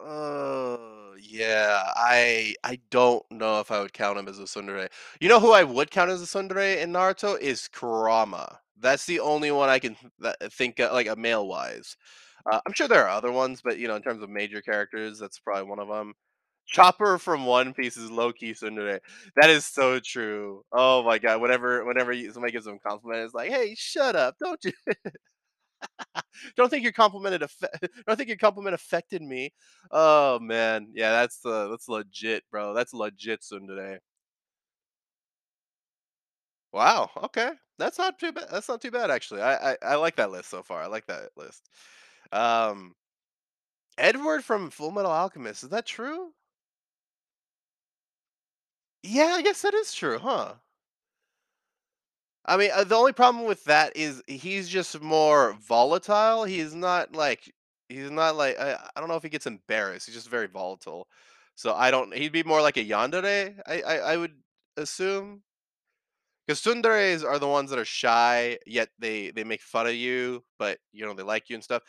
uh, 0.00 0.78
yeah, 1.20 1.84
I 1.96 2.54
I 2.64 2.80
don't 2.90 3.24
know 3.32 3.60
if 3.60 3.70
I 3.70 3.80
would 3.80 3.92
count 3.94 4.18
him 4.18 4.28
as 4.28 4.38
a 4.38 4.44
tsundere. 4.44 4.90
You 5.20 5.28
know 5.30 5.40
who 5.40 5.52
I 5.52 5.64
would 5.64 5.90
count 5.90 6.10
as 6.10 6.22
a 6.22 6.26
tsundere 6.26 6.80
in 6.82 6.92
Naruto 6.92 7.38
is 7.40 7.68
Kurama. 7.68 8.60
That's 8.80 9.06
the 9.06 9.20
only 9.20 9.50
one 9.52 9.68
I 9.68 9.78
can 9.78 9.96
th 10.22 10.34
think, 10.52 10.80
uh, 10.80 10.90
like, 10.92 11.06
a 11.08 11.16
male-wise. 11.16 11.96
Uh, 12.50 12.60
I'm 12.66 12.72
sure 12.74 12.88
there 12.88 13.04
are 13.04 13.08
other 13.10 13.32
ones, 13.32 13.60
but, 13.62 13.78
you 13.78 13.88
know, 13.88 13.96
in 13.96 14.02
terms 14.02 14.22
of 14.22 14.28
major 14.30 14.60
characters, 14.60 15.18
that's 15.18 15.38
probably 15.38 15.64
one 15.70 15.78
of 15.78 15.88
them. 15.88 16.14
Chopper 16.66 17.18
from 17.18 17.46
One 17.46 17.74
Piece 17.74 17.96
is 17.96 18.10
low-key 18.10 18.52
tsundere. 18.52 19.00
That 19.36 19.50
is 19.50 19.66
so 19.66 20.00
true. 20.00 20.64
Oh 20.72 21.02
my 21.04 21.18
god, 21.18 21.40
whenever 21.42 21.84
whenever 21.84 22.14
somebody 22.32 22.52
gives 22.52 22.66
him 22.66 22.76
a 22.76 22.88
compliment, 22.88 23.24
it's 23.24 23.34
like, 23.34 23.50
"Hey, 23.50 23.74
shut 23.78 24.16
up, 24.16 24.36
don't 24.40 24.62
you 24.64 24.72
don't 26.56 26.70
think 26.70 26.82
your 26.82 26.92
complimented 26.92 27.42
affe 27.42 27.64
don't 28.06 28.16
think 28.16 28.28
your 28.28 28.38
compliment 28.38 28.74
affected 28.74 29.22
me." 29.22 29.52
Oh, 29.90 30.38
man. 30.40 30.88
Yeah, 30.94 31.10
that's, 31.12 31.44
uh, 31.46 31.68
that's 31.68 31.88
legit, 31.88 32.44
bro. 32.50 32.74
That's 32.74 32.94
legit 32.94 33.40
tsundere. 33.42 33.98
Wow, 36.72 37.10
okay. 37.16 37.52
That's 37.78 37.98
not 37.98 38.18
too 38.18 38.32
bad. 38.32 38.48
that's 38.50 38.68
not 38.68 38.80
too 38.80 38.90
bad, 38.90 39.10
actually. 39.10 39.42
I 39.42 39.72
I 39.72 39.76
I 39.82 39.94
like 39.96 40.16
that 40.16 40.30
list 40.30 40.50
so 40.50 40.62
far. 40.62 40.82
I 40.82 40.86
like 40.86 41.06
that 41.06 41.30
list. 41.36 41.68
Um 42.32 42.94
Edward 43.98 44.44
from 44.44 44.70
Full 44.70 44.92
Metal 44.92 45.10
Alchemist, 45.10 45.64
is 45.64 45.70
that 45.70 45.84
true? 45.84 46.32
Yeah, 49.04 49.34
I 49.36 49.42
guess 49.42 49.62
that 49.62 49.72
is 49.74 49.94
true, 49.94 50.18
huh? 50.18 50.54
I 52.46 52.56
mean, 52.56 52.70
uh, 52.74 52.84
the 52.84 52.94
only 52.94 53.12
problem 53.12 53.44
with 53.46 53.64
that 53.64 53.96
is 53.96 54.22
he's 54.26 54.68
just 54.68 55.00
more 55.00 55.54
volatile. 55.54 56.44
He's 56.44 56.74
not 56.74 57.14
like 57.14 57.52
he's 57.88 58.10
not 58.10 58.36
like 58.36 58.58
I 58.58 58.74
I 58.94 59.00
don't 59.00 59.08
know 59.08 59.16
if 59.16 59.22
he 59.22 59.28
gets 59.30 59.46
embarrassed. 59.46 60.06
He's 60.06 60.14
just 60.14 60.28
very 60.28 60.46
volatile. 60.48 61.08
So 61.54 61.72
I 61.74 61.90
don't 61.90 62.12
he'd 62.14 62.32
be 62.32 62.42
more 62.42 62.60
like 62.62 62.76
a 62.76 62.84
yandere, 62.84 63.58
I 63.66 63.80
I 63.82 63.96
I 64.14 64.16
would 64.16 64.34
assume. 64.76 65.42
'Cause 66.48 66.60
tsunderes 66.62 67.24
are 67.24 67.38
the 67.38 67.48
ones 67.48 67.70
that 67.70 67.78
are 67.78 67.84
shy, 67.84 68.58
yet 68.66 68.90
they 68.98 69.30
they 69.30 69.44
make 69.44 69.62
fun 69.62 69.86
of 69.86 69.94
you, 69.94 70.44
but, 70.58 70.78
you 70.92 71.04
know, 71.06 71.14
they 71.14 71.22
like 71.22 71.48
you 71.50 71.54
and 71.56 71.64
stuff. 71.64 71.82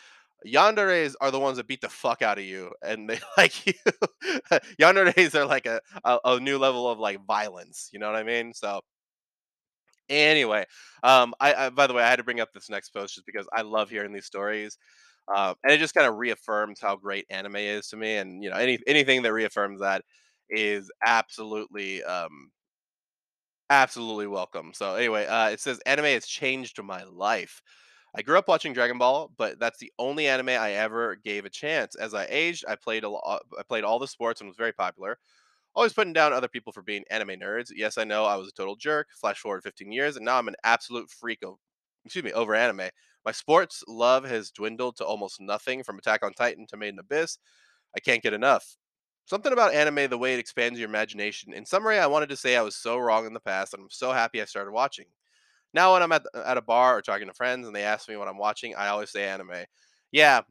Yanderes 0.46 1.16
are 1.22 1.32
the 1.32 1.40
ones 1.40 1.58
that 1.58 1.68
beat 1.68 1.82
the 1.82 1.90
fuck 1.90 2.22
out 2.22 2.38
of 2.38 2.46
you, 2.46 2.72
and 2.82 3.10
they 3.10 3.20
like 3.38 3.66
you. 3.68 3.74
Yanderes 4.82 5.36
are 5.36 5.46
like 5.46 5.66
a 5.66 5.82
a 6.06 6.20
a 6.26 6.40
new 6.40 6.58
level 6.58 6.90
of, 6.90 7.00
like, 7.00 7.26
violence, 7.26 7.90
you 7.94 8.00
know 8.00 8.08
what 8.08 8.16
I 8.18 8.24
mean? 8.24 8.54
So 8.54 8.82
anyway, 10.10 10.66
um, 11.04 11.34
I 11.40 11.54
I 11.54 11.70
by 11.70 11.88
the 11.88 11.94
way, 11.94 12.04
I 12.04 12.10
had 12.10 12.18
to 12.18 12.24
bring 12.24 12.40
up 12.40 12.54
this 12.54 12.70
next 12.70 12.90
post 12.90 13.16
just 13.16 13.26
because 13.26 13.48
I 13.54 13.62
love 13.62 13.90
hearing 13.90 14.14
these 14.14 14.26
stories. 14.26 14.78
Um, 15.36 15.56
and 15.64 15.74
it 15.74 15.80
just 15.80 15.96
kinda 15.96 16.12
reaffirms 16.12 16.80
how 16.82 16.96
great 16.98 17.26
anime 17.32 17.56
is 17.58 17.88
to 17.90 17.98
me, 17.98 18.18
and, 18.18 18.44
you 18.44 18.50
know, 18.52 18.58
any 18.58 18.80
anything 18.88 19.24
that 19.24 19.34
reaffirms 19.34 19.82
that 19.82 20.04
is 20.50 20.92
absolutely, 21.06 22.04
um 22.04 22.52
absolutely 23.70 24.28
welcome. 24.28 24.72
So 24.74 24.96
anyway, 24.96 25.26
uh, 25.26 25.50
it 25.50 25.60
says, 25.60 25.80
"Anime 25.86 26.06
has 26.06 26.26
changed 26.28 26.82
my 26.84 27.04
life. 27.04 27.62
I 28.16 28.22
grew 28.22 28.38
up 28.38 28.48
watching 28.48 28.74
Dragon 28.74 28.98
Ball, 28.98 29.32
but 29.38 29.60
that's 29.60 29.80
the 29.80 29.92
only 30.00 30.28
anime 30.28 30.50
I 30.50 30.74
ever 30.74 31.16
gave 31.18 31.46
a 31.46 31.50
chance. 31.50 31.96
As 31.96 32.14
I 32.14 32.26
aged, 32.30 32.66
I 32.68 32.76
played 32.76 33.04
a 33.04 33.10
lot 33.10 33.44
I 33.60 33.64
played 33.64 33.84
all 33.84 34.00
the 34.00 34.08
sports 34.08 34.42
and 34.42 34.48
was 34.50 34.58
very 34.58 34.74
popular. 34.74 35.20
Always 35.76 35.94
putting 35.94 36.14
down 36.14 36.34
other 36.34 36.50
people 36.50 36.74
for 36.74 36.84
being 36.84 37.06
anime 37.12 37.40
nerds. 37.42 37.72
Yes, 37.76 37.98
I 38.00 38.06
know 38.06 38.26
I 38.26 38.36
was 38.38 38.50
a 38.50 38.54
total 38.54 38.76
jerk. 38.78 39.10
Flash 39.20 39.40
forward 39.40 39.64
15 39.64 39.92
years, 39.94 40.18
and 40.18 40.26
now 40.26 40.38
I'm 40.40 40.50
an 40.50 40.56
absolute 40.64 41.12
freak 41.12 41.40
of 41.46 41.58
excuse 42.06 42.24
me, 42.26 42.34
over 42.34 42.56
anime. 42.56 42.90
My 43.26 43.32
sports 43.34 43.84
love 43.88 44.26
has 44.26 44.52
dwindled 44.52 44.98
to 44.98 45.06
almost 45.06 45.42
nothing 45.42 45.84
from 45.84 45.98
Attack 46.00 46.24
on 46.24 46.34
Titan 46.34 46.68
to 46.70 46.78
Made 46.78 46.90
in 46.96 47.00
Abyss. 47.00 47.40
I 47.98 48.02
can't 48.02 48.24
get 48.24 48.34
enough. 48.34 48.78
Something 49.26 49.54
about 49.54 49.74
anime, 49.74 50.08
the 50.10 50.18
way 50.18 50.34
it 50.36 50.40
expands 50.40 50.80
your 50.80 50.88
imagination. 50.88 51.52
In 51.54 51.66
summary, 51.66 51.98
I 51.98 52.06
wanted 52.08 52.30
to 52.30 52.38
say 52.38 52.56
I 52.56 52.62
was 52.62 52.76
so 52.76 52.98
wrong 52.98 53.26
in 53.26 53.34
the 53.34 53.40
past, 53.40 53.74
and 53.74 53.82
I'm 53.82 53.90
so 53.90 54.12
happy 54.12 54.42
I 54.42 54.46
started 54.46 54.72
watching. 54.72 55.06
Now 55.74 55.94
when 55.94 56.04
I'm 56.04 56.12
at 56.14 56.24
at 56.36 56.58
a 56.58 56.62
bar 56.64 56.98
or 56.98 57.02
talking 57.04 57.28
to 57.28 57.34
friends 57.34 57.68
and 57.68 57.76
they 57.76 57.84
ask 57.84 58.10
me 58.10 58.18
what 58.18 58.28
I'm 58.30 58.38
watching, 58.40 58.76
I 58.76 58.90
always 58.90 59.12
say 59.12 59.26
anime. 59.28 59.66
Yeah. 60.12 60.42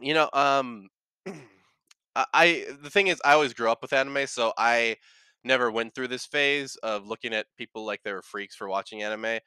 You 0.00 0.14
know, 0.14 0.28
um, 0.32 0.88
I 1.26 2.24
I 2.34 2.66
the 2.82 2.90
thing 2.90 3.08
is 3.08 3.20
I 3.24 3.32
always 3.34 3.54
grew 3.54 3.70
up 3.70 3.82
with 3.82 3.92
anime, 3.92 4.26
so 4.26 4.52
I 4.58 4.96
never 5.44 5.70
went 5.70 5.94
through 5.94 6.08
this 6.08 6.26
phase 6.26 6.76
of 6.76 7.06
looking 7.06 7.32
at 7.34 7.46
people 7.58 7.84
like 7.86 8.02
they 8.02 8.12
were 8.12 8.22
freaks 8.22 8.56
for 8.56 8.68
watching 8.68 9.02
anime. 9.02 9.40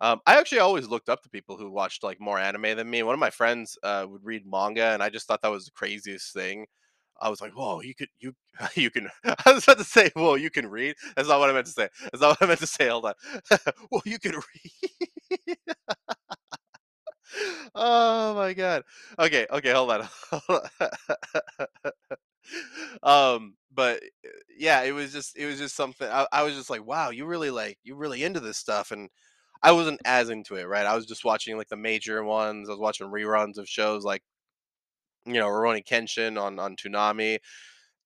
Um, 0.00 0.20
I 0.26 0.38
actually 0.38 0.58
always 0.58 0.88
looked 0.88 1.08
up 1.08 1.22
to 1.22 1.30
people 1.30 1.56
who 1.56 1.70
watched, 1.70 2.02
like, 2.04 2.20
more 2.20 2.38
anime 2.38 2.76
than 2.76 2.90
me. 2.90 3.02
One 3.02 3.14
of 3.14 3.18
my 3.20 3.30
friends, 3.30 3.78
uh, 3.82 4.06
would 4.08 4.24
read 4.24 4.44
manga, 4.46 4.88
and 4.92 5.02
I 5.02 5.08
just 5.08 5.26
thought 5.26 5.40
that 5.42 5.48
was 5.50 5.64
the 5.66 5.72
craziest 5.72 6.34
thing. 6.34 6.66
I 7.20 7.28
was 7.30 7.40
like, 7.40 7.52
"Whoa, 7.52 7.80
you 7.82 7.94
could 7.94 8.08
you 8.20 8.34
you 8.76 8.90
can" 8.90 9.08
I 9.24 9.52
was 9.52 9.64
about 9.64 9.78
to 9.78 9.84
say, 9.84 10.10
"Whoa, 10.14 10.34
you 10.36 10.50
can 10.50 10.66
read?" 10.68 10.96
That's 11.16 11.28
not 11.28 11.40
what 11.40 11.50
I 11.50 11.52
meant 11.52 11.66
to 11.66 11.72
say. 11.72 11.88
That's 12.02 12.20
not 12.20 12.30
what 12.30 12.42
I 12.42 12.46
meant 12.46 12.60
to 12.60 12.66
say, 12.66 12.88
hold 12.88 13.06
on. 13.06 13.14
"Whoa, 13.90 14.00
you 14.04 14.18
can 14.18 14.32
read?" 14.34 15.58
Oh 17.74 18.34
my 18.34 18.52
god. 18.54 18.82
Okay, 19.18 19.46
okay, 19.50 19.72
hold 19.72 19.90
on. 19.90 20.08
Hold 20.30 20.60
on. 20.80 20.88
Um, 23.02 23.54
but, 23.74 24.02
eh, 24.24 24.28
yeah, 24.58 24.82
it 24.82 24.92
was 24.92 25.12
just 25.12 25.36
it 25.36 25.46
was 25.46 25.58
just 25.58 25.76
something 25.76 26.08
I 26.08 26.26
I 26.32 26.42
was 26.42 26.54
just 26.54 26.70
like, 26.70 26.84
"Wow, 26.86 27.10
you 27.10 27.26
really, 27.26 27.50
like 27.50 27.78
you 27.84 27.94
really 27.96 28.24
into 28.24 28.40
this 28.40 28.58
stuff," 28.58 28.90
and 28.90 29.08
I 29.62 29.72
wasn't 29.72 30.00
as 30.04 30.30
into 30.30 30.56
it, 30.56 30.64
right? 30.68 30.86
I 30.86 30.94
was 30.96 31.06
just 31.06 31.24
watching, 31.24 31.56
like, 31.58 31.68
the 31.68 31.76
major 31.76 32.24
ones. 32.24 32.68
I 32.68 32.72
was 32.72 32.80
watching 32.80 33.08
reruns 33.08 33.58
of 33.58 33.68
shows 33.68 34.04
like 34.04 34.22
you 35.26 35.34
know, 35.34 35.48
Rurouni 35.48 35.84
Kenshin 35.86 36.40
on 36.40 36.58
on 36.58 36.76
Toonami. 36.76 37.38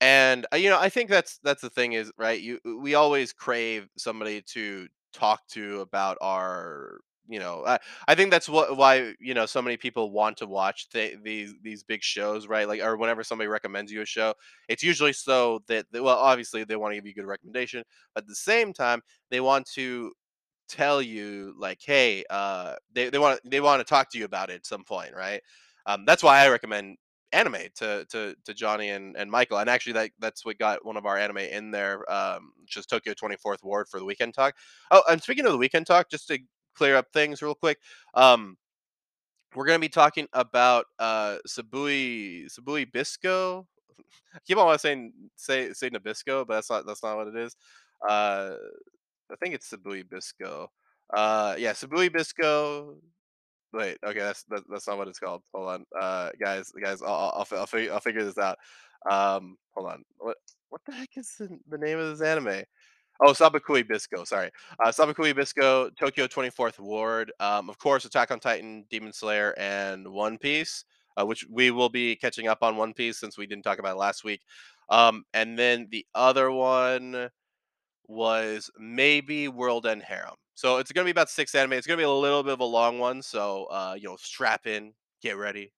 And, 0.00 0.47
uh, 0.53 0.57
you 0.57 0.71
know, 0.71 0.79
I 0.81 0.89
think 0.89 1.11
that's 1.11 1.39
that's 1.45 1.62
the 1.62 1.71
thing 1.71 1.93
is, 1.93 2.11
right, 2.19 2.41
you 2.41 2.59
we 2.81 2.95
always 2.95 3.33
crave 3.33 3.89
somebody 3.99 4.43
to 4.55 4.89
talk 5.12 5.47
to 5.49 5.81
about 5.81 6.19
our 6.23 7.00
you 7.29 7.39
know, 7.39 7.65
I 7.67 7.79
I 8.09 8.15
think 8.17 8.31
that's 8.33 8.49
what 8.49 8.77
why, 8.77 9.15
you 9.21 9.35
know, 9.35 9.47
so 9.47 9.62
many 9.62 9.77
people 9.77 10.11
want 10.11 10.37
to 10.39 10.47
watch 10.47 10.89
the 10.91 11.17
these 11.23 11.55
these 11.62 11.85
big 11.85 12.03
shows, 12.03 12.49
right? 12.49 12.67
Like 12.69 12.81
or 12.81 12.97
whenever 12.97 13.23
somebody 13.25 13.49
recommends 13.49 13.93
you 13.93 14.03
a 14.03 14.07
show, 14.07 14.35
it's 14.69 14.83
usually 14.83 15.12
so 15.12 15.62
that 15.69 15.87
well, 15.93 16.09
obviously, 16.19 16.65
they 16.65 16.77
wanna 16.77 16.97
give 16.97 17.07
you 17.07 17.12
a 17.12 17.15
good 17.15 17.27
recommendation, 17.27 17.85
but 18.15 18.25
at 18.25 18.29
the 18.29 18.35
same 18.35 18.73
time, 18.73 19.03
they 19.31 19.41
want 19.41 19.67
to 19.75 20.12
tell 20.69 21.03
you, 21.03 21.55
like, 21.59 21.81
"Hey," 21.85 22.25
uh, 22.31 22.77
they 22.93 23.11
they 23.11 23.19
wanna 23.19 23.39
they 23.45 23.61
wanna 23.61 23.85
talk 23.85 24.11
to 24.12 24.19
you 24.19 24.25
about 24.25 24.50
it 24.50 24.55
at 24.57 24.67
some 24.67 24.85
point, 24.85 25.15
right? 25.15 25.43
Um, 25.87 26.05
that's 26.07 26.23
why 26.23 26.41
I 26.45 26.49
recommend 26.49 26.97
anime 27.33 27.57
to 27.77 28.05
to 28.11 28.35
to 28.45 28.55
Johnny 28.55 28.91
and 28.91 29.17
and 29.17 29.31
Michael, 29.31 29.59
and 29.59 29.71
actually, 29.71 29.95
that 29.95 30.11
that's 30.19 30.45
what 30.45 30.59
got 30.59 30.85
one 30.85 30.97
of 30.97 31.07
our 31.07 31.17
anime 31.19 31.39
in 31.39 31.71
there, 31.71 32.11
um, 32.13 32.53
just 32.67 32.91
Tokyo 32.91 33.15
24th 33.15 33.63
Ward 33.63 33.89
for 33.89 33.99
the 34.01 34.05
Weekend 34.07 34.35
Talk. 34.35 34.55
Oh, 34.91 35.03
and 35.11 35.23
speaking 35.23 35.47
of 35.47 35.53
the 35.53 35.59
Weekend 35.59 35.87
Talk, 35.87 36.11
just 36.11 36.29
to 36.29 36.39
clear 36.75 36.97
up 36.97 37.07
things 37.13 37.43
real 37.43 37.55
quick, 37.55 37.79
um, 38.15 38.57
we're 39.55 39.67
gonna 39.67 39.79
be 39.81 39.89
talking 39.89 40.29
about, 40.33 40.87
uh, 40.99 41.39
Sabui 41.49 42.47
Sabui 42.47 42.91
Bisco? 42.91 43.67
I 44.35 44.39
keep 44.47 44.59
on 44.59 44.79
saying 44.79 45.13
say 45.37 45.73
say 45.73 45.91
Nabisco, 45.91 46.47
but 46.47 46.55
that's 46.55 46.71
not 46.71 46.87
that's 46.87 47.03
not 47.03 47.17
what 47.17 47.29
it 47.29 47.37
is. 47.37 47.57
Uh, 48.09 48.55
I 49.33 49.37
think 49.43 49.55
it's 49.55 49.71
Sabui 49.73 50.09
Bisco. 50.09 50.71
Uh, 51.13 51.57
yeah, 51.59 51.73
Sabui 51.73 52.13
Bisco 52.13 52.97
wait, 53.73 53.99
okay, 54.05 54.21
that's 54.21 54.45
that 54.45 54.62
that's 54.71 54.87
not 54.89 54.99
what 54.99 55.09
it's 55.09 55.19
called. 55.19 55.43
Hold 55.55 55.69
on. 55.69 55.85
Uh, 56.00 56.31
guys 56.41 56.73
guys, 56.83 57.03
I'll 57.03 57.15
I'll 57.15 57.33
I'll 57.37 57.45
fi 57.45 57.57
I'll 57.57 57.67
figure 57.67 57.93
I'll 57.93 58.00
figure 58.00 58.25
this 58.25 58.39
out. 58.39 58.59
Um, 59.11 59.57
hold 59.75 59.91
on. 59.91 60.05
What 60.19 60.37
what 60.69 60.81
the 60.87 60.93
heck 60.93 61.17
is 61.17 61.35
the 61.39 61.59
the 61.69 61.79
name 61.79 61.99
of 61.99 62.17
this 62.17 62.27
anime? 62.27 62.65
Oh, 63.23 63.33
Sabikui 63.33 63.87
Bisco, 63.87 64.25
sorry. 64.25 64.50
Uh, 64.83 64.89
Sabikui 64.89 65.37
Bisco, 65.37 65.91
Tokyo 65.91 66.27
24th 66.27 66.79
Ward, 66.79 67.31
um, 67.39 67.69
of 67.69 67.79
course, 67.79 68.07
Attack 68.07 68.31
on 68.31 68.41
Titan, 68.41 68.87
Demon 68.91 69.12
Slayer, 69.12 69.55
and 69.59 70.09
One 70.09 70.39
Piece, 70.39 70.87
uh, 71.19 71.27
which 71.27 71.45
we 71.50 71.71
will 71.71 71.91
be 71.91 72.17
catching 72.17 72.49
up 72.49 72.62
on 72.62 72.79
One 72.79 72.95
Piece 72.95 73.19
since 73.19 73.37
we 73.37 73.47
didn't 73.47 73.65
talk 73.65 73.79
about 73.79 73.97
it 73.97 73.99
last 73.99 74.25
week. 74.25 74.41
Um, 74.89 75.25
and 75.35 75.59
then 75.59 75.87
the 75.91 76.07
other 76.15 76.50
one 76.50 77.29
was 78.09 78.71
maybe 78.79 79.49
World 79.49 79.87
End 79.87 80.03
Harem. 80.03 80.35
So 80.61 80.76
it's 80.76 80.93
gonna 80.93 81.07
be 81.07 81.11
about 81.11 81.31
6 81.31 81.55
anime. 81.55 81.73
It's 81.73 81.87
gonna 81.87 81.97
be 81.97 82.02
a 82.02 82.11
little 82.11 82.43
bit 82.43 82.52
of 82.52 82.61
a 82.61 82.64
long 82.64 82.99
one, 82.99 83.23
so, 83.23 83.64
uh, 83.71 83.95
you 83.99 84.07
know, 84.09 84.17
strap 84.17 84.67
in, 84.67 84.93
get 85.23 85.38
ready. 85.38 85.73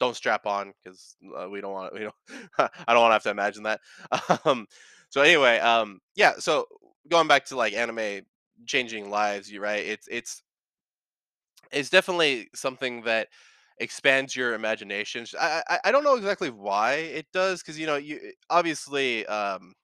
Don't 0.00 0.16
strap 0.16 0.46
on 0.46 0.74
'cause, 0.84 1.16
uh, 1.36 1.48
we 1.50 1.60
don't 1.60 1.72
wanna 1.72 1.90
we 1.94 2.00
don't 2.00 2.14
I 2.88 2.94
don't 2.94 3.02
wanna 3.02 3.14
have 3.14 3.24
to 3.24 3.30
imagine 3.30 3.64
that. 3.64 3.80
Um, 4.46 4.66
so 5.10 5.22
anyway, 5.22 5.58
um, 5.60 6.00
yeah, 6.16 6.34
so 6.38 6.66
going 7.08 7.28
back 7.28 7.46
to, 7.46 7.56
like, 7.56 7.74
anime 7.74 8.26
changing 8.66 9.10
lives, 9.10 9.50
you 9.52 9.60
right? 9.60 9.84
It's 9.86 10.08
it's 10.10 10.42
it's 11.72 11.90
definitely 11.90 12.48
something 12.54 13.02
that 13.02 13.28
expands 13.78 14.36
your 14.36 14.54
imagination. 14.54 15.26
I 15.38 15.62
I 15.68 15.78
I 15.86 15.92
don't 15.92 16.04
know 16.04 16.14
exactly 16.16 16.50
why 16.50 16.94
it 16.94 17.26
does 17.32 17.62
because, 17.62 17.78
you 17.78 17.86
know, 17.86 17.96
you 17.96 18.32
obviously, 18.50 19.26
um 19.26 19.74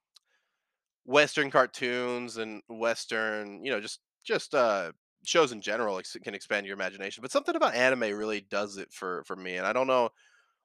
Western 1.05 1.49
cartoons 1.49 2.37
and 2.37 2.61
Western, 2.67 3.63
you 3.65 3.71
know, 3.71 3.81
just 3.81 3.99
just 4.23 4.55
uh 4.55 4.91
shows 5.25 5.51
in 5.51 5.61
general 5.61 5.99
ex- 5.99 6.17
can 6.23 6.35
expand 6.35 6.65
your 6.65 6.75
imagination, 6.75 7.21
but 7.21 7.31
something 7.31 7.55
about 7.55 7.75
anime 7.75 8.15
really 8.17 8.41
does 8.41 8.77
it 8.77 8.91
for 8.91 9.23
for 9.25 9.35
me, 9.35 9.57
and 9.57 9.67
I 9.67 9.73
don't 9.73 9.87
know 9.87 10.09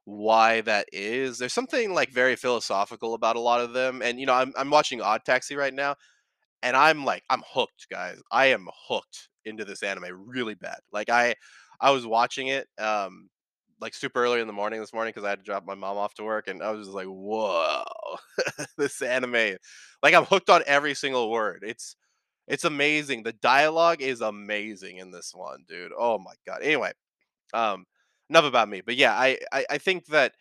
why 0.05 0.61
that 0.63 0.89
is. 0.93 1.39
There's 1.39 1.53
something 1.53 1.93
like 1.95 2.11
very 2.13 2.37
philosophical 2.37 3.15
about 3.15 3.37
a 3.37 3.41
lot 3.41 3.61
of 3.61 3.73
them, 3.73 4.03
and 4.03 4.21
you 4.21 4.27
know, 4.27 4.35
I'm 4.35 4.53
I'm 4.57 4.71
watching 4.71 5.01
Odd 5.01 5.23
Taxi 5.25 5.57
right 5.57 5.75
now, 5.75 5.97
and 6.63 6.77
I'm 6.77 7.05
like, 7.05 7.23
I'm 7.31 7.43
hooked, 7.47 7.89
guys. 7.91 8.21
I 8.33 8.47
am 8.47 8.69
hooked 8.89 9.29
into 9.45 9.65
this 9.65 9.83
anime 9.83 10.07
really 10.27 10.55
bad. 10.55 10.79
Like 10.93 11.09
I, 11.11 11.35
I 11.81 11.91
was 11.91 12.07
watching 12.07 12.49
it, 12.49 12.67
um, 12.79 13.29
like 13.81 13.95
super 13.95 14.25
early 14.25 14.41
in 14.41 14.47
the 14.47 14.53
morning 14.53 14.81
this 14.81 14.93
morning 14.93 15.13
because 15.15 15.25
I 15.27 15.31
had 15.31 15.39
to 15.41 15.45
drop 15.45 15.65
my 15.67 15.75
mom 15.75 15.97
off 15.97 16.15
to 16.15 16.25
work, 16.25 16.49
and 16.49 16.63
I 16.63 16.71
was 16.71 16.87
just 16.87 16.95
like, 16.97 17.07
whoa, 17.07 17.85
this 18.79 19.03
anime, 19.03 19.57
like 20.03 20.15
I'm 20.15 20.25
hooked 20.25 20.51
on 20.51 20.63
every 20.67 20.95
single 20.95 21.31
word. 21.31 21.63
It's 21.67 21.97
it's 22.49 22.65
amazing. 22.65 23.23
The 23.23 23.33
dialogue 23.33 24.03
is 24.03 24.21
amazing 24.21 24.99
in 24.99 25.11
this 25.11 25.33
one, 25.35 25.65
dude. 25.69 25.93
Oh 25.97 26.19
my 26.19 26.35
god. 26.47 26.63
Anyway, 26.63 26.93
um, 27.55 27.87
enough 28.31 28.45
about 28.45 28.69
me. 28.69 28.83
But 28.83 28.97
yeah, 28.97 29.13
I 29.15 29.39
I, 29.53 29.67
I 29.71 29.79
think 29.79 30.07
that 30.07 30.33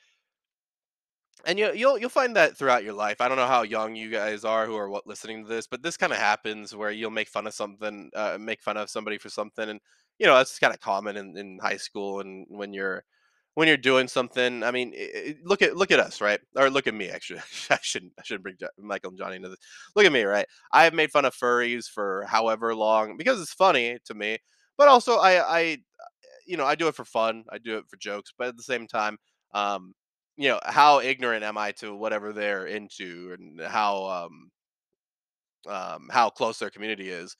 and 1.45 1.59
you 1.59 1.71
you'll 1.73 1.97
you'll 1.97 2.09
find 2.09 2.35
that 2.35 2.57
throughout 2.57 2.83
your 2.83 2.93
life. 2.93 3.21
I 3.21 3.27
don't 3.27 3.37
know 3.37 3.47
how 3.47 3.63
young 3.63 3.95
you 3.95 4.09
guys 4.09 4.43
are 4.43 4.65
who 4.65 4.75
are 4.75 4.89
what 4.89 5.07
listening 5.07 5.43
to 5.43 5.49
this, 5.49 5.67
but 5.67 5.83
this 5.83 5.97
kind 5.97 6.11
of 6.13 6.19
happens 6.19 6.75
where 6.75 6.91
you'll 6.91 7.11
make 7.11 7.27
fun 7.29 7.47
of 7.47 7.53
something, 7.53 8.09
uh, 8.15 8.37
make 8.39 8.61
fun 8.61 8.77
of 8.77 8.89
somebody 8.89 9.17
for 9.17 9.29
something, 9.29 9.69
and 9.69 9.79
you 10.19 10.25
know 10.25 10.35
that's 10.35 10.59
kind 10.59 10.73
of 10.73 10.79
common 10.79 11.17
in, 11.17 11.37
in 11.37 11.59
high 11.61 11.77
school 11.77 12.19
and 12.21 12.47
when 12.49 12.73
you're 12.73 13.03
when 13.55 13.67
you're 13.67 13.77
doing 13.77 14.07
something. 14.07 14.63
I 14.63 14.71
mean, 14.71 14.93
look 15.43 15.61
at 15.61 15.75
look 15.75 15.91
at 15.91 15.99
us, 15.99 16.21
right? 16.21 16.39
Or 16.55 16.69
look 16.69 16.87
at 16.87 16.93
me. 16.93 17.09
Actually, 17.09 17.41
I 17.69 17.79
shouldn't 17.81 18.13
I 18.19 18.23
shouldn't 18.23 18.43
bring 18.43 18.57
Michael 18.79 19.09
and 19.09 19.17
Johnny 19.19 19.37
into 19.37 19.49
this. 19.49 19.59
Look 19.95 20.05
at 20.05 20.11
me, 20.13 20.23
right? 20.23 20.45
I 20.71 20.83
have 20.85 20.93
made 20.93 21.11
fun 21.11 21.25
of 21.25 21.35
furries 21.35 21.87
for 21.89 22.25
however 22.27 22.75
long 22.75 23.17
because 23.17 23.41
it's 23.41 23.53
funny 23.53 23.97
to 24.05 24.13
me, 24.13 24.37
but 24.77 24.87
also 24.87 25.17
I 25.17 25.59
I 25.59 25.77
you 26.47 26.57
know, 26.57 26.65
I 26.65 26.75
do 26.75 26.87
it 26.87 26.95
for 26.95 27.05
fun. 27.05 27.43
I 27.51 27.57
do 27.57 27.77
it 27.77 27.85
for 27.89 27.97
jokes, 27.97 28.33
but 28.37 28.47
at 28.49 28.57
the 28.57 28.63
same 28.63 28.87
time, 28.87 29.17
um, 29.53 29.93
you 30.37 30.49
know, 30.49 30.59
how 30.65 30.99
ignorant 30.99 31.43
am 31.43 31.57
I 31.57 31.71
to 31.73 31.95
whatever 31.95 32.33
they're 32.33 32.67
into 32.67 33.35
and 33.39 33.61
how 33.61 34.05
um 34.05 34.51
um, 35.67 36.09
how 36.11 36.29
close 36.29 36.59
their 36.59 36.69
community 36.69 37.09
is. 37.09 37.35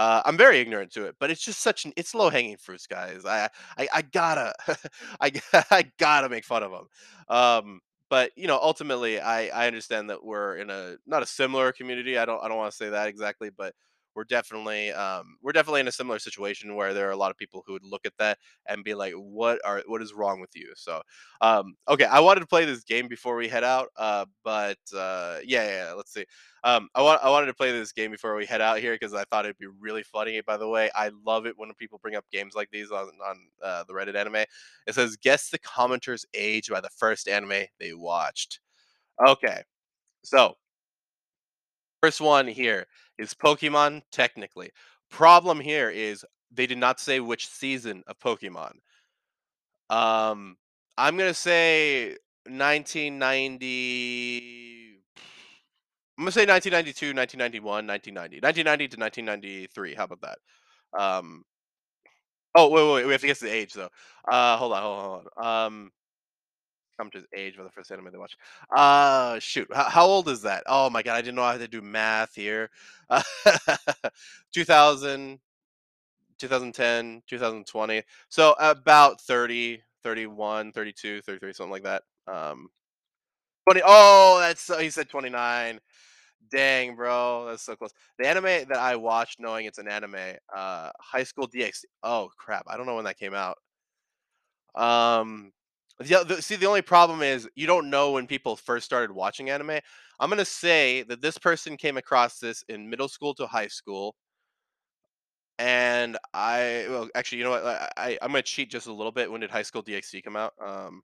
Uh, 0.00 0.22
I'm 0.24 0.38
very 0.38 0.60
ignorant 0.60 0.90
to 0.92 1.04
it, 1.04 1.16
but 1.20 1.30
it's 1.30 1.42
just 1.44 1.60
such 1.60 1.84
an 1.84 1.92
it's 1.94 2.14
low 2.14 2.30
hanging 2.30 2.56
fruits, 2.56 2.86
guys. 2.86 3.26
I 3.26 3.50
I, 3.76 3.88
I 3.92 4.02
gotta 4.02 4.54
I 5.20 5.30
I 5.70 5.84
gotta 5.98 6.30
make 6.30 6.44
fun 6.46 6.62
of 6.62 6.70
them. 6.72 6.88
Um, 7.28 7.80
but 8.08 8.32
you 8.34 8.46
know, 8.46 8.58
ultimately, 8.62 9.20
I 9.20 9.48
I 9.48 9.66
understand 9.66 10.08
that 10.08 10.24
we're 10.24 10.56
in 10.56 10.70
a 10.70 10.96
not 11.06 11.22
a 11.22 11.26
similar 11.26 11.72
community. 11.72 12.16
I 12.16 12.24
don't 12.24 12.42
I 12.42 12.48
don't 12.48 12.56
want 12.56 12.70
to 12.72 12.76
say 12.76 12.88
that 12.90 13.08
exactly, 13.08 13.50
but 13.50 13.74
we're 14.14 14.24
definitely 14.24 14.92
um 14.92 15.36
we're 15.42 15.52
definitely 15.52 15.80
in 15.80 15.88
a 15.88 15.92
similar 15.92 16.18
situation 16.18 16.74
where 16.74 16.92
there 16.94 17.08
are 17.08 17.12
a 17.12 17.16
lot 17.16 17.30
of 17.30 17.36
people 17.36 17.62
who 17.66 17.74
would 17.74 17.84
look 17.84 18.04
at 18.04 18.12
that 18.18 18.38
and 18.66 18.84
be 18.84 18.94
like, 18.94 19.12
what 19.14 19.60
are 19.64 19.82
what 19.86 20.02
is 20.02 20.12
wrong 20.12 20.40
with 20.40 20.50
you? 20.54 20.72
So 20.76 21.02
um 21.40 21.74
okay, 21.88 22.04
I 22.04 22.20
wanted 22.20 22.40
to 22.40 22.46
play 22.46 22.64
this 22.64 22.84
game 22.84 23.08
before 23.08 23.36
we 23.36 23.48
head 23.48 23.64
out. 23.64 23.88
Uh, 23.96 24.26
but 24.44 24.78
uh, 24.96 25.38
yeah, 25.44 25.66
yeah, 25.66 25.92
let's 25.96 26.12
see. 26.12 26.24
Um, 26.62 26.88
I 26.94 27.02
want 27.02 27.22
I 27.22 27.30
wanted 27.30 27.46
to 27.46 27.54
play 27.54 27.72
this 27.72 27.92
game 27.92 28.10
before 28.10 28.36
we 28.36 28.44
head 28.46 28.60
out 28.60 28.78
here 28.80 28.94
because 28.94 29.14
I 29.14 29.24
thought 29.24 29.46
it'd 29.46 29.58
be 29.58 29.66
really 29.80 30.02
funny. 30.02 30.40
By 30.42 30.56
the 30.56 30.68
way, 30.68 30.90
I 30.94 31.10
love 31.24 31.46
it 31.46 31.54
when 31.56 31.72
people 31.74 31.98
bring 32.02 32.16
up 32.16 32.24
games 32.30 32.54
like 32.54 32.70
these 32.70 32.90
on 32.90 33.08
on 33.26 33.36
uh, 33.62 33.84
the 33.84 33.94
Reddit 33.94 34.14
anime. 34.14 34.36
It 34.36 34.94
says 34.94 35.16
guess 35.16 35.48
the 35.48 35.58
commenter's 35.58 36.26
age 36.34 36.68
by 36.68 36.80
the 36.80 36.90
first 36.90 37.28
anime 37.28 37.64
they 37.78 37.94
watched. 37.94 38.60
Okay, 39.26 39.62
so 40.22 40.56
first 42.02 42.20
one 42.20 42.46
here 42.46 42.86
is 43.18 43.34
Pokemon. 43.34 44.02
Technically, 44.10 44.70
problem 45.10 45.60
here 45.60 45.90
is 45.90 46.24
they 46.50 46.66
did 46.66 46.78
not 46.78 46.98
say 47.00 47.20
which 47.20 47.48
season 47.48 48.02
of 48.06 48.18
Pokemon. 48.18 48.72
Um, 49.88 50.56
I'm 50.96 51.16
gonna 51.16 51.34
say 51.34 52.16
1990. 52.46 55.02
I'm 56.18 56.24
gonna 56.24 56.32
say 56.32 56.46
1992, 56.46 57.14
1991, 57.14 57.86
1990. 57.86 58.40
1990 58.40 58.88
to 58.88 59.00
1993. 59.00 59.94
How 59.94 60.04
about 60.04 60.20
that? 60.20 60.38
Um, 60.98 61.44
oh, 62.54 62.68
wait, 62.68 62.84
wait, 62.84 62.94
wait. 62.94 63.06
We 63.06 63.12
have 63.12 63.20
to 63.22 63.26
guess 63.26 63.40
the 63.40 63.52
age, 63.52 63.72
though. 63.72 63.88
Uh, 64.30 64.56
hold 64.56 64.72
on, 64.72 64.82
hold 64.82 64.98
on, 64.98 65.04
hold 65.04 65.28
on. 65.36 65.66
Um, 65.66 65.90
come 67.00 67.10
to 67.10 67.24
age 67.34 67.56
for 67.56 67.62
the 67.62 67.70
first 67.70 67.90
anime 67.90 68.10
they 68.12 68.18
watch. 68.18 68.36
Uh, 68.74 69.38
shoot. 69.38 69.68
How, 69.74 69.84
how 69.84 70.06
old 70.06 70.28
is 70.28 70.42
that? 70.42 70.62
Oh 70.66 70.90
my 70.90 71.02
god, 71.02 71.16
I 71.16 71.22
didn't 71.22 71.36
know 71.36 71.42
I 71.42 71.52
had 71.52 71.60
to 71.60 71.68
do 71.68 71.82
math 71.82 72.34
here. 72.34 72.70
Uh, 73.10 73.22
2000, 74.52 75.40
2010, 76.38 77.22
2020. 77.28 78.02
So 78.28 78.54
about 78.60 79.20
30, 79.22 79.82
31, 80.04 80.72
32, 80.72 81.22
33, 81.22 81.52
something 81.52 81.72
like 81.72 81.84
that. 81.84 82.02
Um, 82.28 82.68
20. 83.68 83.82
Oh, 83.84 84.38
that's 84.40 84.62
so, 84.62 84.78
he 84.78 84.90
said 84.90 85.08
29. 85.08 85.80
Dang, 86.50 86.96
bro, 86.96 87.46
that's 87.48 87.62
so 87.64 87.76
close. 87.76 87.92
The 88.18 88.28
anime 88.28 88.68
that 88.68 88.78
I 88.78 88.96
watched 88.96 89.40
knowing 89.40 89.66
it's 89.66 89.78
an 89.78 89.88
anime, 89.88 90.36
uh, 90.54 90.90
High 91.00 91.24
School 91.24 91.48
DxD. 91.48 91.84
Oh 92.02 92.30
crap, 92.36 92.64
I 92.68 92.76
don't 92.76 92.86
know 92.86 92.96
when 92.96 93.04
that 93.04 93.18
came 93.18 93.34
out. 93.34 93.58
Um, 94.74 95.52
the, 96.00 96.24
the 96.26 96.42
see 96.42 96.56
the 96.56 96.66
only 96.66 96.82
problem 96.82 97.22
is 97.22 97.48
you 97.54 97.66
don't 97.66 97.90
know 97.90 98.12
when 98.12 98.26
people 98.26 98.56
first 98.56 98.84
started 98.86 99.12
watching 99.12 99.50
anime. 99.50 99.78
I'm 100.18 100.30
gonna 100.30 100.44
say 100.44 101.02
that 101.04 101.20
this 101.22 101.38
person 101.38 101.76
came 101.76 101.96
across 101.96 102.38
this 102.38 102.64
in 102.68 102.88
middle 102.90 103.08
school 103.08 103.34
to 103.34 103.46
high 103.46 103.68
school, 103.68 104.14
and 105.58 106.16
I 106.32 106.86
well 106.88 107.08
actually 107.14 107.38
you 107.38 107.44
know 107.44 107.50
what 107.50 107.64
I, 107.64 107.90
I 107.96 108.18
I'm 108.22 108.30
gonna 108.30 108.42
cheat 108.42 108.70
just 108.70 108.86
a 108.86 108.92
little 108.92 109.12
bit. 109.12 109.30
When 109.30 109.40
did 109.40 109.50
High 109.50 109.62
School 109.62 109.82
DxD 109.82 110.22
come 110.22 110.36
out? 110.36 110.54
Um, 110.64 111.02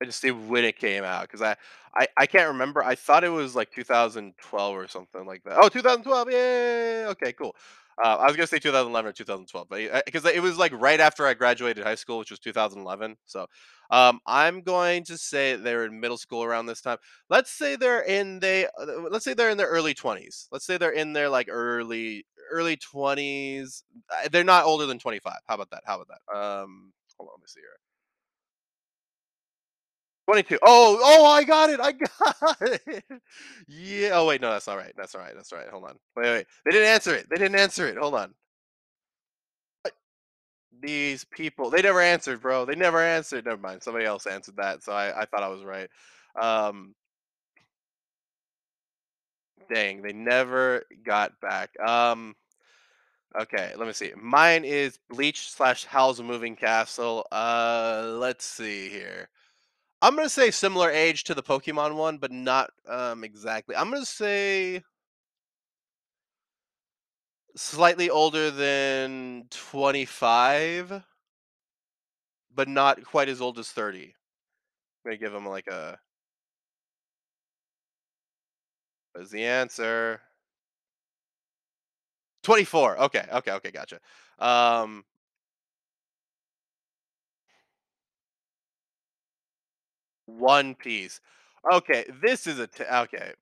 I 0.00 0.04
just 0.04 0.20
see 0.20 0.30
when 0.32 0.64
it 0.64 0.78
came 0.78 1.04
out 1.04 1.22
because 1.22 1.42
I, 1.42 1.56
I 1.94 2.06
I 2.16 2.26
can't 2.26 2.48
remember. 2.48 2.82
I 2.82 2.94
thought 2.96 3.22
it 3.24 3.28
was 3.28 3.54
like 3.54 3.70
2012 3.70 4.74
or 4.76 4.88
something 4.88 5.24
like 5.26 5.44
that. 5.44 5.58
Oh, 5.62 5.68
2012. 5.68 6.30
Yay! 6.30 7.06
Okay, 7.06 7.32
cool. 7.32 7.54
Uh, 8.02 8.16
I 8.20 8.26
was 8.26 8.36
gonna 8.36 8.46
say 8.46 8.58
2011 8.58 9.08
or 9.08 9.12
2012, 9.12 9.68
but 9.68 10.04
because 10.06 10.24
it 10.24 10.42
was 10.42 10.58
like 10.58 10.72
right 10.72 10.98
after 11.00 11.26
I 11.26 11.34
graduated 11.34 11.84
high 11.84 11.94
school, 11.94 12.18
which 12.18 12.30
was 12.30 12.40
2011. 12.40 13.16
So, 13.26 13.46
um, 13.90 14.20
I'm 14.26 14.62
going 14.62 15.04
to 15.04 15.18
say 15.18 15.56
they're 15.56 15.84
in 15.86 16.00
middle 16.00 16.16
school 16.18 16.42
around 16.42 16.66
this 16.66 16.80
time. 16.80 16.98
Let's 17.30 17.50
say 17.52 17.76
they're 17.76 18.02
in 18.02 18.40
they. 18.40 18.66
uh, 18.66 19.02
Let's 19.10 19.24
say 19.24 19.34
they're 19.34 19.50
in 19.50 19.58
their 19.58 19.68
early 19.68 19.94
20s. 19.94 20.48
Let's 20.50 20.64
say 20.66 20.78
they're 20.78 20.90
in 20.92 21.12
their 21.12 21.28
like 21.28 21.48
early 21.50 22.24
early 22.50 22.76
20s. 22.76 23.84
Uh, 24.10 24.28
They're 24.30 24.44
not 24.44 24.64
older 24.64 24.86
than 24.86 24.98
25. 24.98 25.38
How 25.46 25.54
about 25.54 25.70
that? 25.70 25.82
How 25.86 25.96
about 26.00 26.08
that? 26.08 26.36
Um, 26.36 26.92
hold 27.18 27.28
on, 27.28 27.34
let 27.36 27.40
me 27.40 27.46
see 27.46 27.60
here. 27.60 27.78
22. 30.32 30.58
Oh, 30.62 30.98
oh, 31.02 31.26
I 31.26 31.44
got 31.44 31.68
it. 31.68 31.78
I 31.78 31.92
got 31.92 32.56
it. 32.62 33.04
Yeah. 33.68 34.12
Oh, 34.14 34.26
wait. 34.26 34.40
No, 34.40 34.50
that's 34.50 34.66
all 34.66 34.78
right. 34.78 34.94
That's 34.96 35.14
all 35.14 35.20
right. 35.20 35.34
That's 35.36 35.52
all 35.52 35.58
right. 35.58 35.68
Hold 35.68 35.84
on. 35.84 35.96
Wait, 36.16 36.24
wait. 36.24 36.46
They 36.64 36.70
didn't 36.70 36.88
answer 36.88 37.14
it. 37.14 37.26
They 37.28 37.36
didn't 37.36 37.58
answer 37.58 37.86
it. 37.86 37.98
Hold 37.98 38.14
on. 38.14 38.32
These 40.80 41.24
people. 41.24 41.68
They 41.68 41.82
never 41.82 42.00
answered, 42.00 42.40
bro. 42.40 42.64
They 42.64 42.74
never 42.76 42.98
answered. 43.02 43.44
Never 43.44 43.60
mind. 43.60 43.82
Somebody 43.82 44.06
else 44.06 44.26
answered 44.26 44.56
that. 44.56 44.82
So 44.82 44.92
I, 44.92 45.22
I 45.22 45.26
thought 45.26 45.42
I 45.42 45.48
was 45.48 45.64
right. 45.64 45.90
Um, 46.40 46.94
dang. 49.74 50.00
They 50.00 50.14
never 50.14 50.84
got 51.04 51.38
back. 51.42 51.70
Um, 51.86 52.34
okay. 53.38 53.74
Let 53.76 53.86
me 53.86 53.92
see. 53.92 54.12
Mine 54.16 54.64
is 54.64 54.98
Bleach 55.10 55.50
slash 55.52 55.84
Howl's 55.84 56.22
Moving 56.22 56.56
Castle. 56.56 57.26
Uh, 57.30 58.14
let's 58.18 58.46
see 58.46 58.88
here. 58.88 59.28
I'm 60.02 60.16
gonna 60.16 60.28
say 60.28 60.50
similar 60.50 60.90
age 60.90 61.24
to 61.24 61.34
the 61.34 61.42
Pokemon 61.42 61.94
one, 61.96 62.18
but 62.18 62.30
not 62.30 62.70
um 62.86 63.24
exactly. 63.24 63.74
I'm 63.76 63.90
gonna 63.90 64.04
say 64.04 64.82
Slightly 67.56 68.08
older 68.10 68.50
than 68.50 69.46
25, 69.50 71.02
but 72.54 72.68
not 72.68 73.04
quite 73.04 73.28
as 73.28 73.40
old 73.40 73.58
as 73.58 73.70
30. 73.70 74.14
I'm 75.04 75.10
gonna 75.10 75.16
give 75.18 75.34
him 75.34 75.46
like 75.46 75.66
a 75.66 75.98
what 79.12 79.22
is 79.24 79.30
the 79.30 79.44
answer? 79.44 80.20
24. 82.42 82.98
Okay, 82.98 83.24
okay, 83.32 83.52
okay, 83.52 83.70
gotcha. 83.70 83.98
Um, 84.38 85.04
One 90.38 90.74
Piece. 90.74 91.20
Okay, 91.72 92.04
this 92.22 92.46
is 92.46 92.58
a 92.58 92.66
t- 92.66 92.84
okay. 92.84 93.32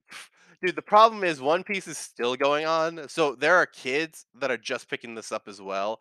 Dude, 0.63 0.77
the 0.77 0.83
problem 0.83 1.25
is 1.25 1.41
One 1.41 1.65
Piece 1.65 1.89
is 1.89 1.97
still 1.99 2.37
going 2.37 2.67
on. 2.67 3.09
So 3.09 3.35
there 3.35 3.57
are 3.57 3.67
kids 3.67 4.27
that 4.41 4.51
are 4.51 4.59
just 4.59 4.91
picking 4.91 5.15
this 5.15 5.33
up 5.33 5.49
as 5.49 5.61
well. 5.61 6.01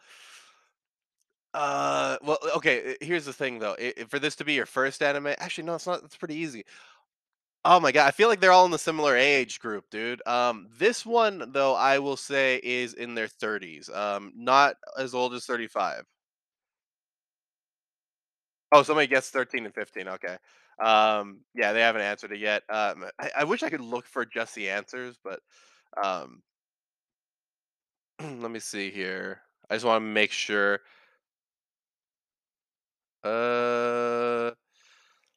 Uh, 1.53 2.17
well, 2.21 2.37
okay, 2.57 2.95
here's 3.01 3.25
the 3.25 3.33
thing 3.33 3.59
though. 3.59 3.75
For 4.09 4.19
this 4.19 4.35
to 4.35 4.45
be 4.45 4.53
your 4.53 4.65
first 4.67 5.01
anime, 5.01 5.27
actually 5.39 5.63
no, 5.65 5.75
it's 5.75 5.87
not. 5.87 6.03
It's 6.03 6.17
pretty 6.17 6.35
easy. 6.35 6.63
Oh 7.65 7.79
my 7.79 7.91
god, 7.91 8.07
I 8.07 8.11
feel 8.11 8.29
like 8.29 8.39
they're 8.39 8.51
all 8.51 8.65
in 8.65 8.71
the 8.71 8.79
similar 8.79 9.15
age 9.17 9.59
group, 9.59 9.85
dude. 9.89 10.25
Um, 10.27 10.67
this 10.77 11.05
one 11.05 11.51
though, 11.51 11.75
I 11.75 11.99
will 11.99 12.17
say 12.17 12.59
is 12.63 12.93
in 12.93 13.15
their 13.15 13.27
30s. 13.27 13.93
Um, 13.95 14.31
not 14.35 14.75
as 14.97 15.13
old 15.13 15.33
as 15.33 15.45
35. 15.45 16.03
Oh, 18.71 18.83
somebody 18.83 19.07
gets 19.07 19.29
13 19.29 19.65
and 19.65 19.73
15. 19.73 20.07
Okay. 20.07 20.37
Um, 20.83 21.41
yeah, 21.55 21.73
they 21.73 21.81
haven't 21.81 22.01
answered 22.01 22.31
it 22.31 22.39
yet. 22.39 22.63
Um, 22.69 23.05
I, 23.19 23.31
I 23.39 23.43
wish 23.43 23.63
I 23.63 23.69
could 23.69 23.81
look 23.81 24.05
for 24.07 24.25
just 24.25 24.55
the 24.55 24.69
answers, 24.69 25.17
but 25.23 25.39
um, 26.03 26.41
let 28.19 28.51
me 28.51 28.59
see 28.59 28.89
here. 28.91 29.41
I 29.69 29.75
just 29.75 29.85
want 29.85 30.01
to 30.01 30.05
make 30.07 30.31
sure. 30.31 30.79
Uh, 33.23 34.51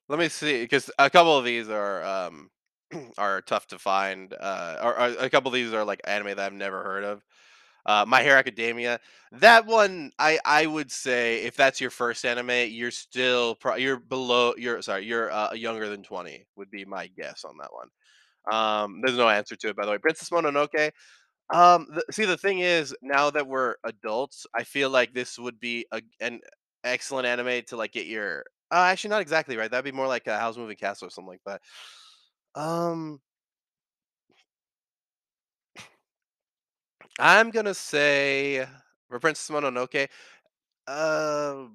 let 0.09 0.19
me 0.19 0.29
see 0.29 0.63
because 0.63 0.91
a 0.99 1.11
couple 1.11 1.37
of 1.39 1.45
these 1.45 1.69
are 1.71 2.05
um 2.05 2.51
are 3.19 3.43
tough 3.43 3.67
to 3.69 3.79
find. 3.79 4.35
Uh, 4.39 4.79
or, 4.83 4.99
or 5.01 5.07
a 5.21 5.31
couple 5.31 5.49
of 5.49 5.55
these 5.55 5.73
are 5.73 5.85
like 5.85 6.01
anime 6.05 6.29
that 6.29 6.41
I've 6.41 6.53
never 6.53 6.83
heard 6.85 7.05
of. 7.05 7.25
Uh, 7.85 8.05
My 8.07 8.23
Hero 8.23 8.37
Academia. 8.37 9.01
That 9.33 9.67
one, 9.67 10.13
I 10.19 10.39
I 10.45 10.67
would 10.67 10.91
say 10.91 11.43
if 11.45 11.57
that's 11.57 11.81
your 11.81 11.91
first 11.91 12.25
anime, 12.25 12.71
you're 12.71 12.91
still 12.91 13.55
pro- 13.57 13.77
you're 13.77 13.99
below. 13.99 14.55
You're 14.57 14.83
sorry, 14.83 15.05
you're 15.05 15.33
uh, 15.33 15.53
younger 15.55 15.89
than 15.89 16.03
twenty 16.03 16.47
would 16.57 16.71
be 16.71 16.85
my 16.85 17.09
guess 17.09 17.45
on 17.45 17.55
that 17.59 17.71
one. 17.73 17.89
Um, 18.53 19.01
there's 19.03 19.17
no 19.17 19.29
answer 19.29 19.57
to 19.57 19.69
it, 19.69 19.77
by 19.77 19.85
the 19.85 19.93
way. 19.93 19.99
Princess 19.99 20.31
Mononoke. 20.31 20.91
Um, 21.53 21.87
the, 21.93 22.05
see, 22.11 22.25
the 22.25 22.37
thing 22.37 22.61
is, 22.61 22.95
now 23.03 23.31
that 23.31 23.47
we're 23.47 23.77
adults, 23.85 24.47
I 24.55 24.65
feel 24.65 24.91
like 24.91 25.13
this 25.13 25.39
would 25.39 25.61
be 25.61 25.87
a, 25.93 26.01
an 26.21 26.41
excellent 26.85 27.27
anime 27.27 27.63
to 27.67 27.77
like 27.77 27.93
get 27.93 28.07
your. 28.07 28.45
Uh, 28.71 28.87
actually, 28.91 29.11
not 29.11 29.21
exactly 29.23 29.57
right. 29.57 29.71
That'd 29.71 29.85
be 29.85 29.97
more 29.97 30.07
like 30.07 30.27
a 30.27 30.39
Howl's 30.39 30.57
Moving 30.57 30.77
Castle 30.77 31.09
or 31.09 31.11
something 31.11 31.29
like 31.29 31.43
that. 31.47 31.61
Um, 32.61 33.21
I'm 37.19 37.51
gonna 37.51 37.75
say 37.75 38.67
for 39.09 39.21
Princess 39.21 39.49
Mononoke. 39.55 40.09
Uh, 40.87 41.67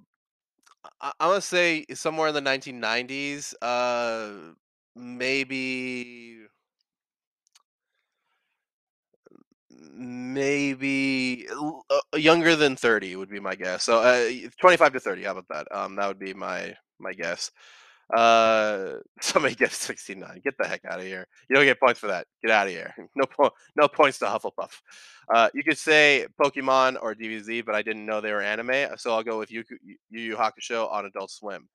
I 1.01 1.11
I 1.19 1.27
wanna 1.27 1.41
say 1.41 1.85
somewhere 1.93 2.27
in 2.29 2.33
the 2.35 2.41
1990s, 2.41 3.53
uh, 3.61 4.53
maybe 4.95 6.47
maybe 9.69 11.47
uh, 11.89 11.99
younger 12.17 12.55
than 12.55 12.75
30 12.75 13.15
would 13.15 13.29
be 13.29 13.39
my 13.39 13.55
guess. 13.55 13.83
So, 13.83 13.99
uh, 13.99 14.29
25 14.59 14.93
to 14.93 14.99
30, 14.99 15.23
how 15.23 15.31
about 15.31 15.47
that? 15.49 15.67
Um, 15.75 15.95
that 15.95 16.07
would 16.07 16.19
be 16.19 16.33
my 16.33 16.75
my 16.99 17.13
guess. 17.13 17.51
Uh, 18.15 18.93
somebody 19.21 19.55
gets 19.55 19.77
69. 19.77 20.41
Get 20.43 20.57
the 20.57 20.67
heck 20.67 20.85
out 20.85 20.99
of 20.99 21.05
here. 21.05 21.27
You 21.49 21.55
don't 21.55 21.65
get 21.65 21.79
points 21.79 21.99
for 21.99 22.07
that. 22.07 22.27
Get 22.41 22.51
out 22.51 22.67
of 22.67 22.73
here. 22.73 22.93
No 23.15 23.25
po 23.25 23.49
no 23.75 23.87
points 23.87 24.19
to 24.19 24.25
Hufflepuff. 24.25 24.81
Uh, 25.33 25.49
you 25.53 25.63
could 25.63 25.77
say 25.77 26.27
Pokemon 26.39 26.97
or 27.01 27.15
DBZ, 27.15 27.65
but 27.65 27.75
I 27.75 27.81
didn't 27.81 28.05
know 28.05 28.21
they 28.21 28.31
were 28.31 28.41
anime, 28.41 28.95
so 28.97 29.13
I'll 29.13 29.23
go 29.23 29.39
with 29.39 29.51
Yu 29.51 29.63
Yu 29.83 29.97
Yu 30.09 30.35
Hakusho 30.35 30.91
on 30.91 31.05
Adult 31.05 31.31
Swim. 31.31 31.67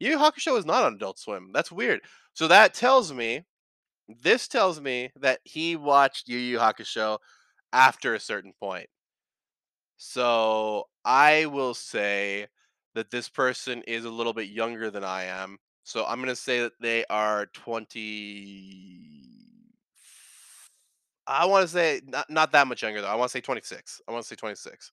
Yu 0.00 0.10
Yu 0.10 0.18
Hakusho 0.18 0.58
is 0.58 0.66
not 0.66 0.84
on 0.84 0.94
Adult 0.94 1.18
Swim. 1.18 1.50
That's 1.52 1.70
weird. 1.72 2.00
So 2.34 2.48
that 2.48 2.74
tells 2.74 3.12
me 3.12 3.44
this 4.08 4.48
tells 4.48 4.80
me 4.80 5.10
that 5.20 5.40
he 5.44 5.76
watched 5.76 6.28
Yu 6.28 6.38
Yu 6.38 6.58
Hakusho 6.58 7.18
after 7.72 8.14
a 8.14 8.20
certain 8.20 8.52
point. 8.60 8.88
So 9.96 10.88
I 11.04 11.46
will 11.46 11.74
say 11.74 12.48
that 12.94 13.10
this 13.10 13.28
person 13.28 13.82
is 13.86 14.04
a 14.04 14.10
little 14.10 14.32
bit 14.32 14.48
younger 14.48 14.90
than 14.90 15.04
I 15.04 15.24
am. 15.24 15.58
So 15.84 16.04
I'm 16.06 16.20
gonna 16.20 16.36
say 16.36 16.60
that 16.60 16.72
they 16.80 17.04
are 17.10 17.46
20. 17.46 19.34
I 21.26 21.46
want 21.46 21.62
to 21.62 21.68
say 21.68 22.00
not 22.06 22.28
not 22.30 22.52
that 22.52 22.66
much 22.66 22.82
younger 22.82 23.00
though. 23.00 23.08
I 23.08 23.14
want 23.14 23.30
to 23.30 23.32
say 23.36 23.40
26. 23.40 24.00
I 24.08 24.12
want 24.12 24.24
to 24.24 24.28
say 24.28 24.36
26. 24.36 24.92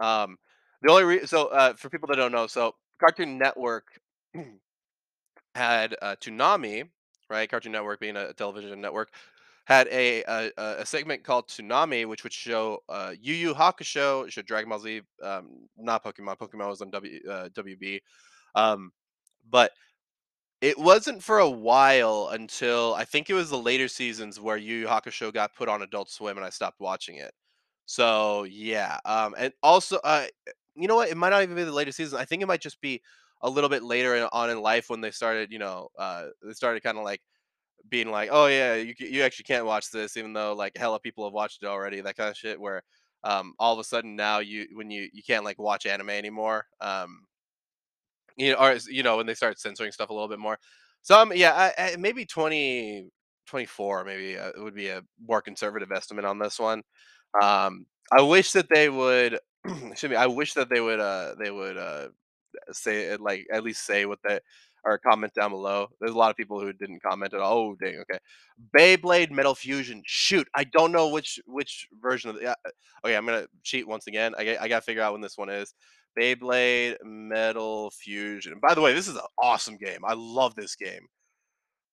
Um, 0.00 0.38
the 0.82 0.90
only 0.90 1.04
re- 1.04 1.26
so 1.26 1.46
uh, 1.48 1.74
for 1.74 1.88
people 1.90 2.08
that 2.08 2.16
don't 2.16 2.32
know, 2.32 2.46
so 2.46 2.74
Cartoon 3.00 3.38
Network 3.38 3.86
had 5.54 5.96
uh, 6.02 6.16
Toonami, 6.20 6.88
right? 7.30 7.48
Cartoon 7.50 7.72
Network 7.72 8.00
being 8.00 8.16
a 8.16 8.32
television 8.32 8.80
network, 8.80 9.10
had 9.68 9.86
a 9.88 10.22
a, 10.22 10.50
a 10.56 10.86
segment 10.86 11.22
called 11.24 11.46
Toonami, 11.48 12.06
which 12.06 12.24
would 12.24 12.32
show 12.32 12.78
uh, 12.88 13.12
Yu 13.20 13.34
Yu 13.34 13.54
Hakusho, 13.54 14.26
it 14.26 14.32
showed 14.32 14.46
Dragon 14.46 14.70
Ball 14.70 14.78
Z, 14.78 15.02
um, 15.22 15.68
not 15.76 16.02
Pokemon. 16.02 16.38
Pokemon 16.38 16.68
was 16.70 16.80
on 16.80 16.90
W 16.90 17.20
uh, 17.30 17.50
WB, 17.50 18.00
um, 18.54 18.92
but 19.50 19.72
it 20.60 20.78
wasn't 20.78 21.22
for 21.22 21.38
a 21.38 21.50
while 21.50 22.30
until 22.32 22.94
I 22.94 23.04
think 23.04 23.30
it 23.30 23.34
was 23.34 23.50
the 23.50 23.58
later 23.58 23.88
seasons 23.88 24.40
where 24.40 24.56
Yu 24.56 24.76
Yu 24.76 24.86
Hakusho 24.86 25.34
got 25.34 25.54
put 25.54 25.68
on 25.68 25.82
Adult 25.82 26.10
Swim, 26.10 26.38
and 26.38 26.46
I 26.46 26.50
stopped 26.50 26.80
watching 26.80 27.16
it. 27.16 27.32
So 27.86 28.44
yeah, 28.44 28.98
um, 29.04 29.34
and 29.38 29.52
also, 29.62 29.98
uh, 30.04 30.26
you 30.76 30.88
know 30.88 30.96
what? 30.96 31.10
It 31.10 31.16
might 31.18 31.30
not 31.30 31.42
even 31.42 31.56
be 31.56 31.64
the 31.64 31.72
later 31.72 31.92
season. 31.92 32.18
I 32.18 32.24
think 32.24 32.42
it 32.42 32.46
might 32.46 32.62
just 32.62 32.80
be 32.80 33.02
a 33.42 33.50
little 33.50 33.70
bit 33.70 33.82
later 33.82 34.28
on 34.32 34.50
in 34.50 34.62
life 34.62 34.90
when 34.90 35.02
they 35.02 35.10
started, 35.10 35.52
you 35.52 35.58
know, 35.58 35.88
uh, 35.98 36.26
they 36.42 36.54
started 36.54 36.82
kind 36.82 36.98
of 36.98 37.04
like 37.04 37.20
being 37.88 38.10
like, 38.10 38.28
"Oh 38.32 38.46
yeah, 38.46 38.74
you 38.74 38.94
you 38.98 39.22
actually 39.22 39.44
can't 39.44 39.66
watch 39.66 39.90
this," 39.90 40.16
even 40.16 40.32
though 40.32 40.54
like 40.54 40.76
hella 40.76 41.00
people 41.00 41.24
have 41.24 41.32
watched 41.32 41.62
it 41.62 41.66
already. 41.66 42.00
That 42.00 42.16
kind 42.16 42.30
of 42.30 42.36
shit. 42.36 42.60
Where 42.60 42.82
um, 43.24 43.54
all 43.58 43.72
of 43.72 43.78
a 43.78 43.84
sudden 43.84 44.16
now 44.16 44.38
you 44.40 44.66
when 44.74 44.90
you 44.90 45.08
you 45.12 45.22
can't 45.22 45.44
like 45.44 45.58
watch 45.58 45.86
anime 45.86 46.10
anymore. 46.10 46.66
Um, 46.80 47.24
you 48.36 48.52
know, 48.52 48.58
or 48.58 48.76
you 48.88 49.02
know 49.02 49.16
when 49.16 49.26
they 49.26 49.34
start 49.34 49.58
censoring 49.58 49.92
stuff 49.92 50.10
a 50.10 50.14
little 50.14 50.28
bit 50.28 50.38
more. 50.38 50.58
So 51.02 51.18
um, 51.20 51.32
yeah, 51.34 51.72
I, 51.78 51.92
I, 51.92 51.96
maybe 51.96 52.24
20 52.26 53.06
24 53.46 54.04
maybe 54.04 54.38
uh, 54.38 54.52
would 54.58 54.74
be 54.74 54.88
a 54.88 55.02
more 55.26 55.42
conservative 55.42 55.90
estimate 55.92 56.24
on 56.24 56.38
this 56.38 56.58
one. 56.58 56.82
Um, 57.42 57.86
I 58.12 58.22
wish 58.22 58.52
that 58.52 58.68
they 58.70 58.88
would. 58.88 59.38
excuse 59.64 60.10
me. 60.10 60.16
I 60.16 60.26
wish 60.26 60.54
that 60.54 60.68
they 60.70 60.80
would. 60.80 61.00
Uh, 61.00 61.34
they 61.38 61.50
would. 61.50 61.76
Uh, 61.76 62.08
say 62.72 63.16
like 63.16 63.46
at 63.52 63.62
least 63.62 63.84
say 63.84 64.06
what 64.06 64.18
they 64.26 64.38
or 64.84 64.98
comment 64.98 65.32
down 65.34 65.50
below. 65.50 65.88
There's 66.00 66.14
a 66.14 66.18
lot 66.18 66.30
of 66.30 66.36
people 66.36 66.60
who 66.60 66.72
didn't 66.72 67.02
comment 67.02 67.34
at 67.34 67.40
all. 67.40 67.58
Oh 67.58 67.76
dang, 67.82 67.98
okay. 68.00 68.18
Beyblade 68.76 69.30
Metal 69.30 69.54
Fusion. 69.54 70.02
Shoot, 70.06 70.48
I 70.54 70.64
don't 70.64 70.92
know 70.92 71.08
which 71.08 71.38
which 71.46 71.86
version 72.00 72.30
of 72.30 72.36
the. 72.36 72.42
Yeah, 72.42 72.54
uh, 72.66 72.70
okay, 73.04 73.16
I'm 73.16 73.26
gonna 73.26 73.46
cheat 73.62 73.86
once 73.86 74.06
again. 74.06 74.34
I 74.38 74.44
got- 74.44 74.60
I 74.60 74.68
gotta 74.68 74.82
figure 74.84 75.02
out 75.02 75.12
when 75.12 75.20
this 75.20 75.36
one 75.38 75.50
is. 75.50 75.74
Beyblade 76.18 76.96
Metal 77.04 77.90
Fusion. 77.90 78.58
By 78.60 78.74
the 78.74 78.80
way, 78.80 78.92
this 78.92 79.08
is 79.08 79.14
an 79.16 79.22
awesome 79.40 79.76
game. 79.76 80.00
I 80.04 80.14
love 80.14 80.54
this 80.54 80.74
game. 80.74 81.06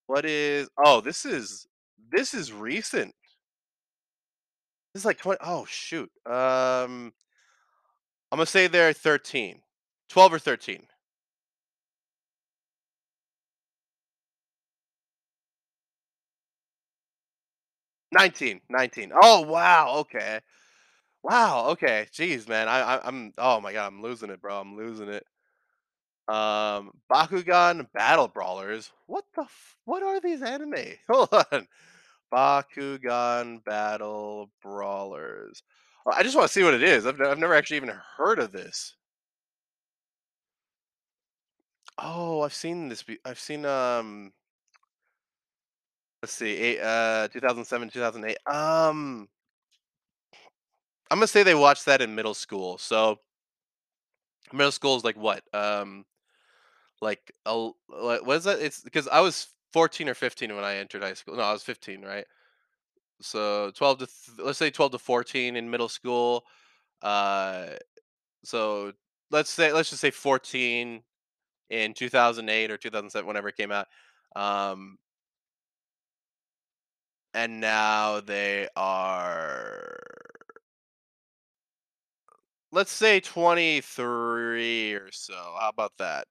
What 0.08 0.26
is? 0.26 0.70
Oh, 0.84 1.02
this 1.02 1.26
is 1.26 1.68
this 2.12 2.34
is 2.34 2.52
recent. 2.54 3.14
This 4.94 5.02
is 5.02 5.06
like 5.06 5.18
20. 5.18 5.40
Oh 5.44 5.66
shoot. 5.68 6.10
Um, 6.26 7.14
I'm 8.32 8.38
gonna 8.38 8.46
say 8.46 8.68
they're 8.68 8.94
13, 8.94 9.62
12 10.10 10.34
or 10.34 10.40
13. 10.40 10.88
19, 18.18 18.62
19. 18.70 19.12
Oh 19.22 19.42
wow. 19.42 19.96
Okay. 20.00 20.40
Wow, 21.24 21.68
okay. 21.70 22.08
Jeez, 22.14 22.48
man. 22.50 22.68
I, 22.70 22.80
I 22.98 23.08
I'm 23.08 23.34
oh 23.38 23.62
my 23.62 23.74
god, 23.74 23.88
I'm 23.88 24.02
losing 24.02 24.30
it, 24.32 24.42
bro. 24.42 24.60
I'm 24.60 24.78
losing 24.78 25.10
it. 25.10 25.26
Um 26.28 26.92
Bakugan 27.12 27.92
Battle 27.94 28.28
Brawlers. 28.28 28.92
What 29.08 29.26
the 29.36 29.44
f- 29.44 29.78
what 29.86 30.02
are 30.04 30.20
these 30.20 30.42
anime? 30.42 30.76
Hold 31.10 31.30
on. 31.52 31.68
Bakugan 32.34 33.64
Battle 33.66 34.52
Brawlers. 34.62 35.64
Oh, 36.06 36.12
I 36.14 36.24
just 36.24 36.36
want 36.36 36.48
to 36.48 36.54
see 36.54 36.64
what 36.64 36.74
it 36.76 36.84
is. 36.84 37.06
I've, 37.08 37.22
I've 37.22 37.40
never 37.40 37.56
actually 37.56 37.78
even 37.78 37.94
heard 38.18 38.40
of 38.40 38.52
this. 38.52 38.96
Oh, 41.98 42.42
I've 42.42 42.54
seen 42.54 42.90
this. 42.90 43.04
Be- 43.04 43.20
I've 43.26 43.40
seen 43.40 43.66
um. 43.66 44.34
Let's 46.26 46.34
see, 46.34 46.58
eight, 46.58 46.80
uh, 46.82 47.28
2007, 47.28 47.92
2008. 47.92 48.38
Um, 48.48 49.30
I'm 51.12 51.20
gonna 51.20 51.28
say 51.28 51.44
they 51.44 51.54
watched 51.54 51.86
that 51.86 52.02
in 52.02 52.16
middle 52.16 52.34
school. 52.34 52.80
So 52.80 53.20
middle 54.52 54.72
school 54.72 54.96
is 54.96 55.04
like 55.04 55.18
what? 55.18 55.44
Um, 55.54 56.06
Like, 57.02 57.32
a 57.46 57.70
what 57.90 58.38
is 58.38 58.46
that? 58.46 58.60
It's 58.60 58.82
because 58.82 59.08
I 59.10 59.20
was 59.22 59.48
14 59.74 60.10
or 60.10 60.16
15 60.16 60.56
when 60.56 60.64
I 60.66 60.78
entered 60.78 61.04
high 61.04 61.14
school. 61.14 61.36
No, 61.36 61.44
I 61.44 61.54
was 61.54 61.64
15, 61.64 62.02
right? 62.04 62.26
So 63.22 63.72
12 63.72 64.00
to 64.00 64.08
let's 64.44 64.58
say 64.60 64.70
12 64.72 64.94
to 64.94 65.00
14 65.00 65.56
in 65.56 65.70
middle 65.70 65.90
school. 65.90 66.46
Uh, 67.02 67.72
so 68.44 68.94
let's 69.32 69.52
say 69.52 69.74
let's 69.74 69.90
just 69.90 70.02
say 70.02 70.12
14 70.12 71.04
in 71.72 71.94
2008 71.94 72.72
or 72.72 72.78
2007, 72.78 73.28
whenever 73.28 73.50
it 73.50 73.58
came 73.58 73.72
out. 73.72 73.88
Um, 74.36 74.98
and 77.36 77.60
now 77.60 78.22
they 78.22 78.68
are 78.78 80.00
let's 82.72 82.92
say 82.92 83.20
23 83.20 84.94
or 84.94 85.12
so. 85.12 85.34
How 85.60 85.70
about 85.70 85.94
that? 85.98 86.28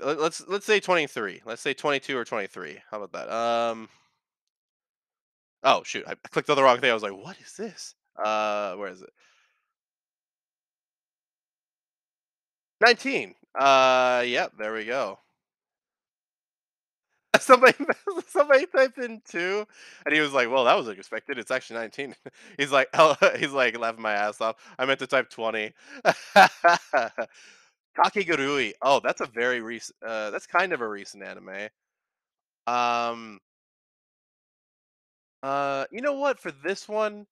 Let 0.00 0.18
let's 0.20 0.46
let's 0.48 0.66
say 0.66 0.80
23. 0.80 1.42
Let's 1.44 1.62
say 1.62 1.74
22 1.74 2.16
or 2.16 2.24
23. 2.24 2.78
How 2.90 3.02
about 3.02 3.12
that? 3.12 3.30
Um 3.34 3.88
Oh, 5.62 5.82
shoot. 5.84 6.04
I 6.06 6.14
clicked 6.16 6.50
on 6.50 6.56
the 6.56 6.62
wrong 6.62 6.80
thing. 6.80 6.90
I 6.90 6.94
was 6.94 7.02
like, 7.02 7.12
"What 7.14 7.38
is 7.40 7.54
this?" 7.56 7.94
Uh, 8.16 8.74
where 8.76 8.90
is 8.90 9.02
it? 9.02 9.10
19. 12.80 13.34
Uh, 13.58 14.22
yep, 14.26 14.52
there 14.58 14.72
we 14.72 14.84
go. 14.84 15.18
Somebody 17.40 17.74
somebody 18.28 18.66
typed 18.66 18.98
in 18.98 19.20
2, 19.28 19.64
and 20.04 20.14
he 20.14 20.20
was 20.20 20.32
like, 20.32 20.50
"Well, 20.50 20.64
that 20.64 20.76
was 20.76 20.88
expected. 20.88 21.38
It's 21.38 21.50
actually 21.50 21.78
19." 21.78 22.14
He's 22.58 22.72
like, 22.72 22.88
"Oh" 22.94 23.14
he's 23.38 23.52
like 23.52 23.78
laughing 23.78 24.02
my 24.02 24.12
ass 24.12 24.40
off. 24.40 24.56
I 24.78 24.84
meant 24.84 24.98
to 25.00 25.06
type 25.06 25.30
20. 25.30 25.72
Kakegurui. 27.96 28.72
Oh, 28.82 29.00
that's 29.00 29.20
a 29.20 29.26
very 29.26 29.60
recent 29.60 29.96
uh, 30.06 30.30
that's 30.30 30.46
kind 30.46 30.72
of 30.72 30.80
a 30.80 30.88
recent 30.88 31.22
anime. 31.22 31.68
Um 32.66 33.40
uh, 35.42 35.86
you 35.90 36.00
know 36.02 36.14
what? 36.14 36.38
For 36.38 36.50
this 36.50 36.88
one 36.88 37.26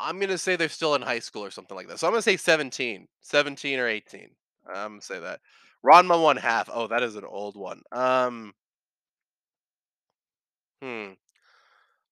I'm 0.00 0.18
gonna 0.18 0.38
say 0.38 0.56
they're 0.56 0.68
still 0.68 0.94
in 0.94 1.02
high 1.02 1.18
school 1.20 1.44
or 1.44 1.50
something 1.50 1.76
like 1.76 1.88
that. 1.88 1.98
So 2.00 2.06
I'm 2.06 2.12
gonna 2.12 2.22
say 2.22 2.36
17. 2.36 3.08
17 3.20 3.78
or 3.78 3.86
18. 3.88 4.30
Imma 4.74 5.00
say 5.00 5.20
that. 5.20 5.40
Ranma 5.84 6.20
one 6.22 6.36
half. 6.36 6.68
Oh, 6.72 6.86
that 6.88 7.02
is 7.02 7.16
an 7.16 7.24
old 7.24 7.56
one. 7.56 7.82
Um 7.92 8.54
Hmm. 10.84 11.14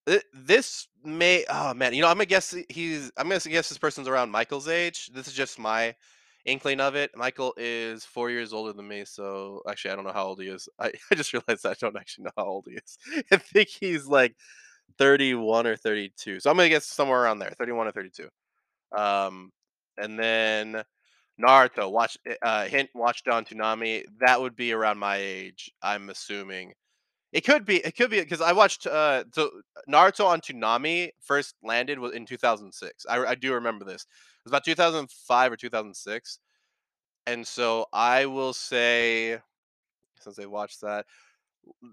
Th 0.07 0.23
this 0.35 0.89
may 1.05 1.45
oh, 1.49 1.75
man, 1.75 1.95
you 1.95 2.03
know, 2.03 2.11
Imma 2.11 2.27
guess 2.27 2.55
he's 2.69 3.13
I'm 3.17 3.29
gonna 3.29 3.39
guess 3.41 3.69
this 3.69 3.79
person's 3.79 4.09
around 4.09 4.31
Michael's 4.31 4.67
age. 4.69 5.11
This 5.15 5.29
is 5.29 5.35
just 5.35 5.59
my 5.61 5.95
inkling 6.45 6.81
of 6.81 6.97
it. 6.97 7.13
Michael 7.17 7.55
is 7.57 8.05
4 8.05 8.29
years 8.31 8.53
older 8.53 8.73
than 8.73 8.89
me, 8.89 9.05
so 9.05 9.63
actually, 9.69 9.93
I 9.93 9.97
don't 9.97 10.05
know 10.05 10.13
how 10.13 10.25
old 10.27 10.41
he 10.41 10.49
is. 10.49 10.69
I 10.81 10.91
I 11.13 11.15
just 11.15 11.33
realized 11.33 11.65
I 11.67 11.75
don't 11.75 11.97
actually 11.97 12.25
know 12.25 12.33
how 12.37 12.47
old 12.47 12.67
he 12.69 12.75
is. 12.77 12.99
I 13.33 13.37
think 13.37 13.69
he's, 13.69 14.07
like, 14.07 14.35
31 14.99 15.67
or 15.69 15.77
32. 15.77 16.41
So 16.41 16.51
I'm 16.51 16.57
gonna 16.57 16.69
guess 16.69 16.87
somewhere 16.87 17.23
around 17.23 17.39
there, 17.39 17.53
31 17.59 17.87
or 17.89 17.93
32. 17.93 18.29
Um, 18.97 19.53
and 19.99 20.19
then 20.19 20.83
Naruto, 21.41 21.91
watch 21.93 22.19
eh, 22.27 22.35
uh, 22.43 22.67
hint, 22.67 22.91
watch 22.95 23.25
Don 23.25 23.45
Toonami. 23.47 24.05
That 24.21 24.41
would 24.41 24.57
be 24.57 24.73
around 24.73 24.99
my 24.99 25.17
age, 25.19 25.71
I'm 25.83 26.11
assuming. 26.11 26.75
It 27.33 27.42
could 27.45 27.64
be 27.64 27.77
it 27.79 27.97
could 27.97 28.11
be 28.11 28.21
because 28.21 28.42
I 28.42 28.53
watched, 28.53 28.87
uh, 28.87 29.25
so 29.33 29.51
Naruto 29.88 30.27
on 30.27 30.40
Toonami 30.42 31.11
first 31.23 31.55
landed 31.62 31.95
w 31.97 32.12
in 32.14 32.27
2006. 32.27 33.07
I 33.09 33.25
I 33.25 33.35
do 33.35 33.55
remember 33.55 33.85
this. 33.87 34.03
It 34.03 34.45
was 34.45 34.51
about 34.51 34.64
2005 34.64 35.51
or 35.53 35.57
2006. 35.57 36.38
And 37.27 37.47
so 37.47 37.87
I 37.92 38.27
will 38.27 38.53
say, 38.55 39.38
since 40.21 40.38
I 40.40 40.47
watched 40.47 40.83
that, 40.83 41.07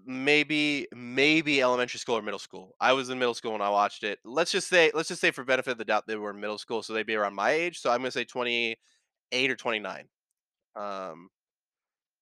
maybe 0.06 0.88
maybe 0.94 1.62
elementary 1.62 1.98
school 2.00 2.16
or 2.18 2.22
middle 2.22 2.38
school. 2.40 2.76
I 2.80 2.92
was 2.94 3.10
in 3.10 3.18
middle 3.18 3.34
school 3.34 3.52
when 3.52 3.62
I 3.62 3.70
watched 3.70 4.04
it. 4.04 4.18
Let's 4.24 4.52
just 4.52 4.68
say 4.68 4.90
let's 4.94 5.08
just 5.08 5.20
say 5.22 5.30
for 5.32 5.44
benefit 5.44 5.72
of 5.72 5.78
the 5.78 5.84
doubt 5.86 6.06
they 6.06 6.16
were 6.16 6.30
in 6.30 6.40
middle 6.40 6.58
school, 6.58 6.82
so 6.82 6.94
they'd 6.94 7.06
be 7.06 7.16
around 7.16 7.34
my 7.36 7.50
age. 7.52 7.80
So 7.80 7.90
I'm 7.90 8.00
gonna 8.00 8.10
say 8.12 8.24
28 8.24 9.50
or 9.50 9.56
29. 9.56 10.06
Um 10.76 11.30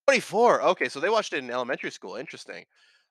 24! 0.06 0.62
Okay, 0.62 0.88
so 0.88 1.00
they 1.00 1.10
watched 1.10 1.32
it 1.34 1.38
in 1.44 1.50
elementary 1.50 1.90
school. 1.90 2.16
Interesting. 2.16 2.64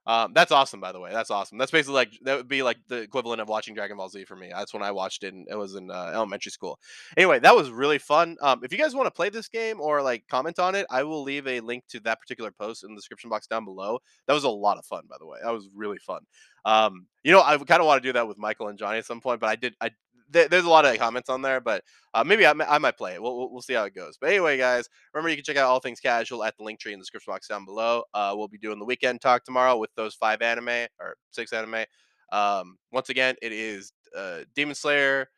Um, 0.08 0.32
that's 0.34 0.54
awesome, 0.54 0.80
by 0.80 0.94
the 0.94 1.02
way. 1.02 1.12
That's 1.12 1.30
awesome. 1.30 1.58
That's 1.58 1.70
basically 1.70 1.96
like 1.96 2.18
that 2.22 2.38
would 2.38 2.48
be 2.48 2.64
like 2.64 2.78
the 2.88 2.96
equivalent 3.02 3.42
of 3.42 3.50
watching 3.50 3.76
Dragon 3.76 3.98
Ball 3.98 4.08
Z 4.08 4.24
for 4.24 4.38
me. 4.38 4.50
That's 4.50 4.74
when 4.74 4.82
I 4.82 4.90
watched 4.90 5.24
it, 5.26 5.34
and 5.34 5.46
it 5.52 5.56
was 5.56 5.76
in, 5.76 5.92
uh, 5.92 6.12
elementary 6.14 6.50
school. 6.52 6.80
Anyway, 7.18 7.40
that 7.40 7.54
was 7.54 7.70
really 7.72 7.98
fun. 8.00 8.38
Um, 8.42 8.62
if 8.64 8.72
you 8.72 8.78
guys 8.78 8.96
wanna 8.96 9.12
play 9.12 9.30
this 9.30 9.50
game 9.50 9.82
or, 9.82 10.02
like, 10.02 10.24
comment 10.30 10.60
on 10.60 10.76
it, 10.76 10.88
I 10.90 11.04
will 11.04 11.24
leave 11.24 11.46
a 11.46 11.60
link 11.60 11.84
to 11.90 12.00
that 12.02 12.22
particular 12.22 12.52
post 12.52 12.86
in 12.86 12.92
the 12.92 12.96
description 12.96 13.30
box 13.30 13.48
down 13.48 13.66
below. 13.66 14.00
That 14.28 14.34
was 14.34 14.46
a 14.46 14.50
lot 14.50 14.78
of 14.78 14.86
fun, 14.86 15.04
by 15.10 15.18
the 15.20 15.28
way. 15.28 15.40
That 15.44 15.52
was 15.52 15.68
really 15.76 15.98
fun. 15.98 16.22
Um, 16.64 17.08
you 17.24 17.34
know, 17.34 17.42
I 17.42 17.58
kinda 17.58 17.84
wanna 17.84 18.02
do 18.02 18.14
that 18.14 18.28
with 18.30 18.38
Michael 18.38 18.70
and 18.70 18.80
Johnny 18.80 19.00
at 19.00 19.06
some 19.06 19.20
point, 19.20 19.42
but 19.42 19.50
I 19.50 19.58
did 19.58 19.76
I 19.82 19.92
there 20.30 20.48
there's 20.50 20.66
a 20.66 20.70
lot 20.70 20.86
of 20.86 20.98
comments 20.98 21.30
on 21.30 21.42
there, 21.42 21.62
but, 21.62 21.84
uh, 22.14 22.24
maybe 22.24 22.46
I 22.46 22.52
I 22.52 22.78
might 22.80 22.98
play 22.98 23.14
it. 23.16 23.22
We'll 23.22 23.52
we'll 23.52 23.62
see 23.62 23.74
how 23.74 23.84
it 23.86 23.96
goes. 23.96 24.18
But 24.20 24.30
anyway, 24.30 24.58
guys, 24.58 24.88
remember 25.14 25.30
you 25.30 25.36
can 25.36 25.44
check 25.46 25.58
out 25.58 25.68
All 25.70 25.80
Things 25.80 26.00
Casual 26.00 26.44
at 26.44 26.56
the 26.58 26.64
link 26.64 26.80
tree 26.80 26.94
in 26.94 27.00
the 27.00 27.04
description 27.04 27.32
box 27.34 27.48
down 27.48 27.66
below. 27.66 28.04
Uh, 28.14 28.34
we'll 28.36 28.48
be 28.48 28.58
doing 28.58 28.80
the 28.80 28.86
weekend 28.86 29.22
talk 29.22 29.44
tomorrow 29.44 29.78
with 29.78 29.90
those 29.96 30.16
5 30.16 30.42
anime 30.42 30.88
or 31.00 31.16
6 31.32 31.54
anime. 31.54 31.86
Um, 32.32 32.78
once 32.92 33.10
again, 33.10 33.36
it 33.42 33.54
is, 33.54 33.92
uh, 34.16 34.40
Demon 34.56 34.76
Slayer, 34.76 35.30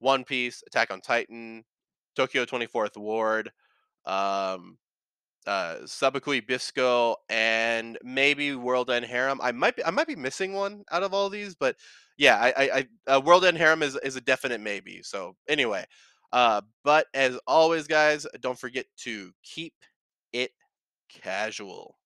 One 0.00 0.24
Piece, 0.24 0.62
Attack 0.66 0.90
on 0.90 1.00
Titan, 1.00 1.64
Tokyo 2.16 2.44
24th 2.44 2.96
Ward, 2.96 3.50
um, 4.06 4.78
uh, 5.46 5.76
Sabikui 5.84 6.46
Bisco, 6.46 7.16
and 7.28 7.98
maybe 8.02 8.54
World 8.56 8.90
End 8.90 9.04
Harem. 9.06 9.40
I 9.42 9.52
might 9.52 9.76
be 9.76 9.84
I 9.84 9.90
might 9.90 10.08
be 10.08 10.16
missing 10.16 10.52
one 10.54 10.84
out 10.90 11.02
of 11.02 11.14
all 11.14 11.30
these, 11.30 11.54
but 11.54 11.76
yeah, 12.18 12.36
I 12.38 12.52
I 12.56 12.86
I 13.08 13.12
uh, 13.16 13.20
World 13.20 13.44
End 13.44 13.58
Harem 13.58 13.82
is 13.82 13.96
is 14.02 14.16
a 14.16 14.20
definite 14.20 14.60
maybe. 14.60 15.02
So 15.02 15.36
anyway, 15.48 15.84
uh, 16.32 16.62
but 16.84 17.06
as 17.14 17.38
always, 17.46 17.86
guys, 17.86 18.26
don't 18.40 18.58
forget 18.58 18.86
to 18.98 19.32
keep 19.42 19.74
it 20.32 20.50
casual. 21.10 21.98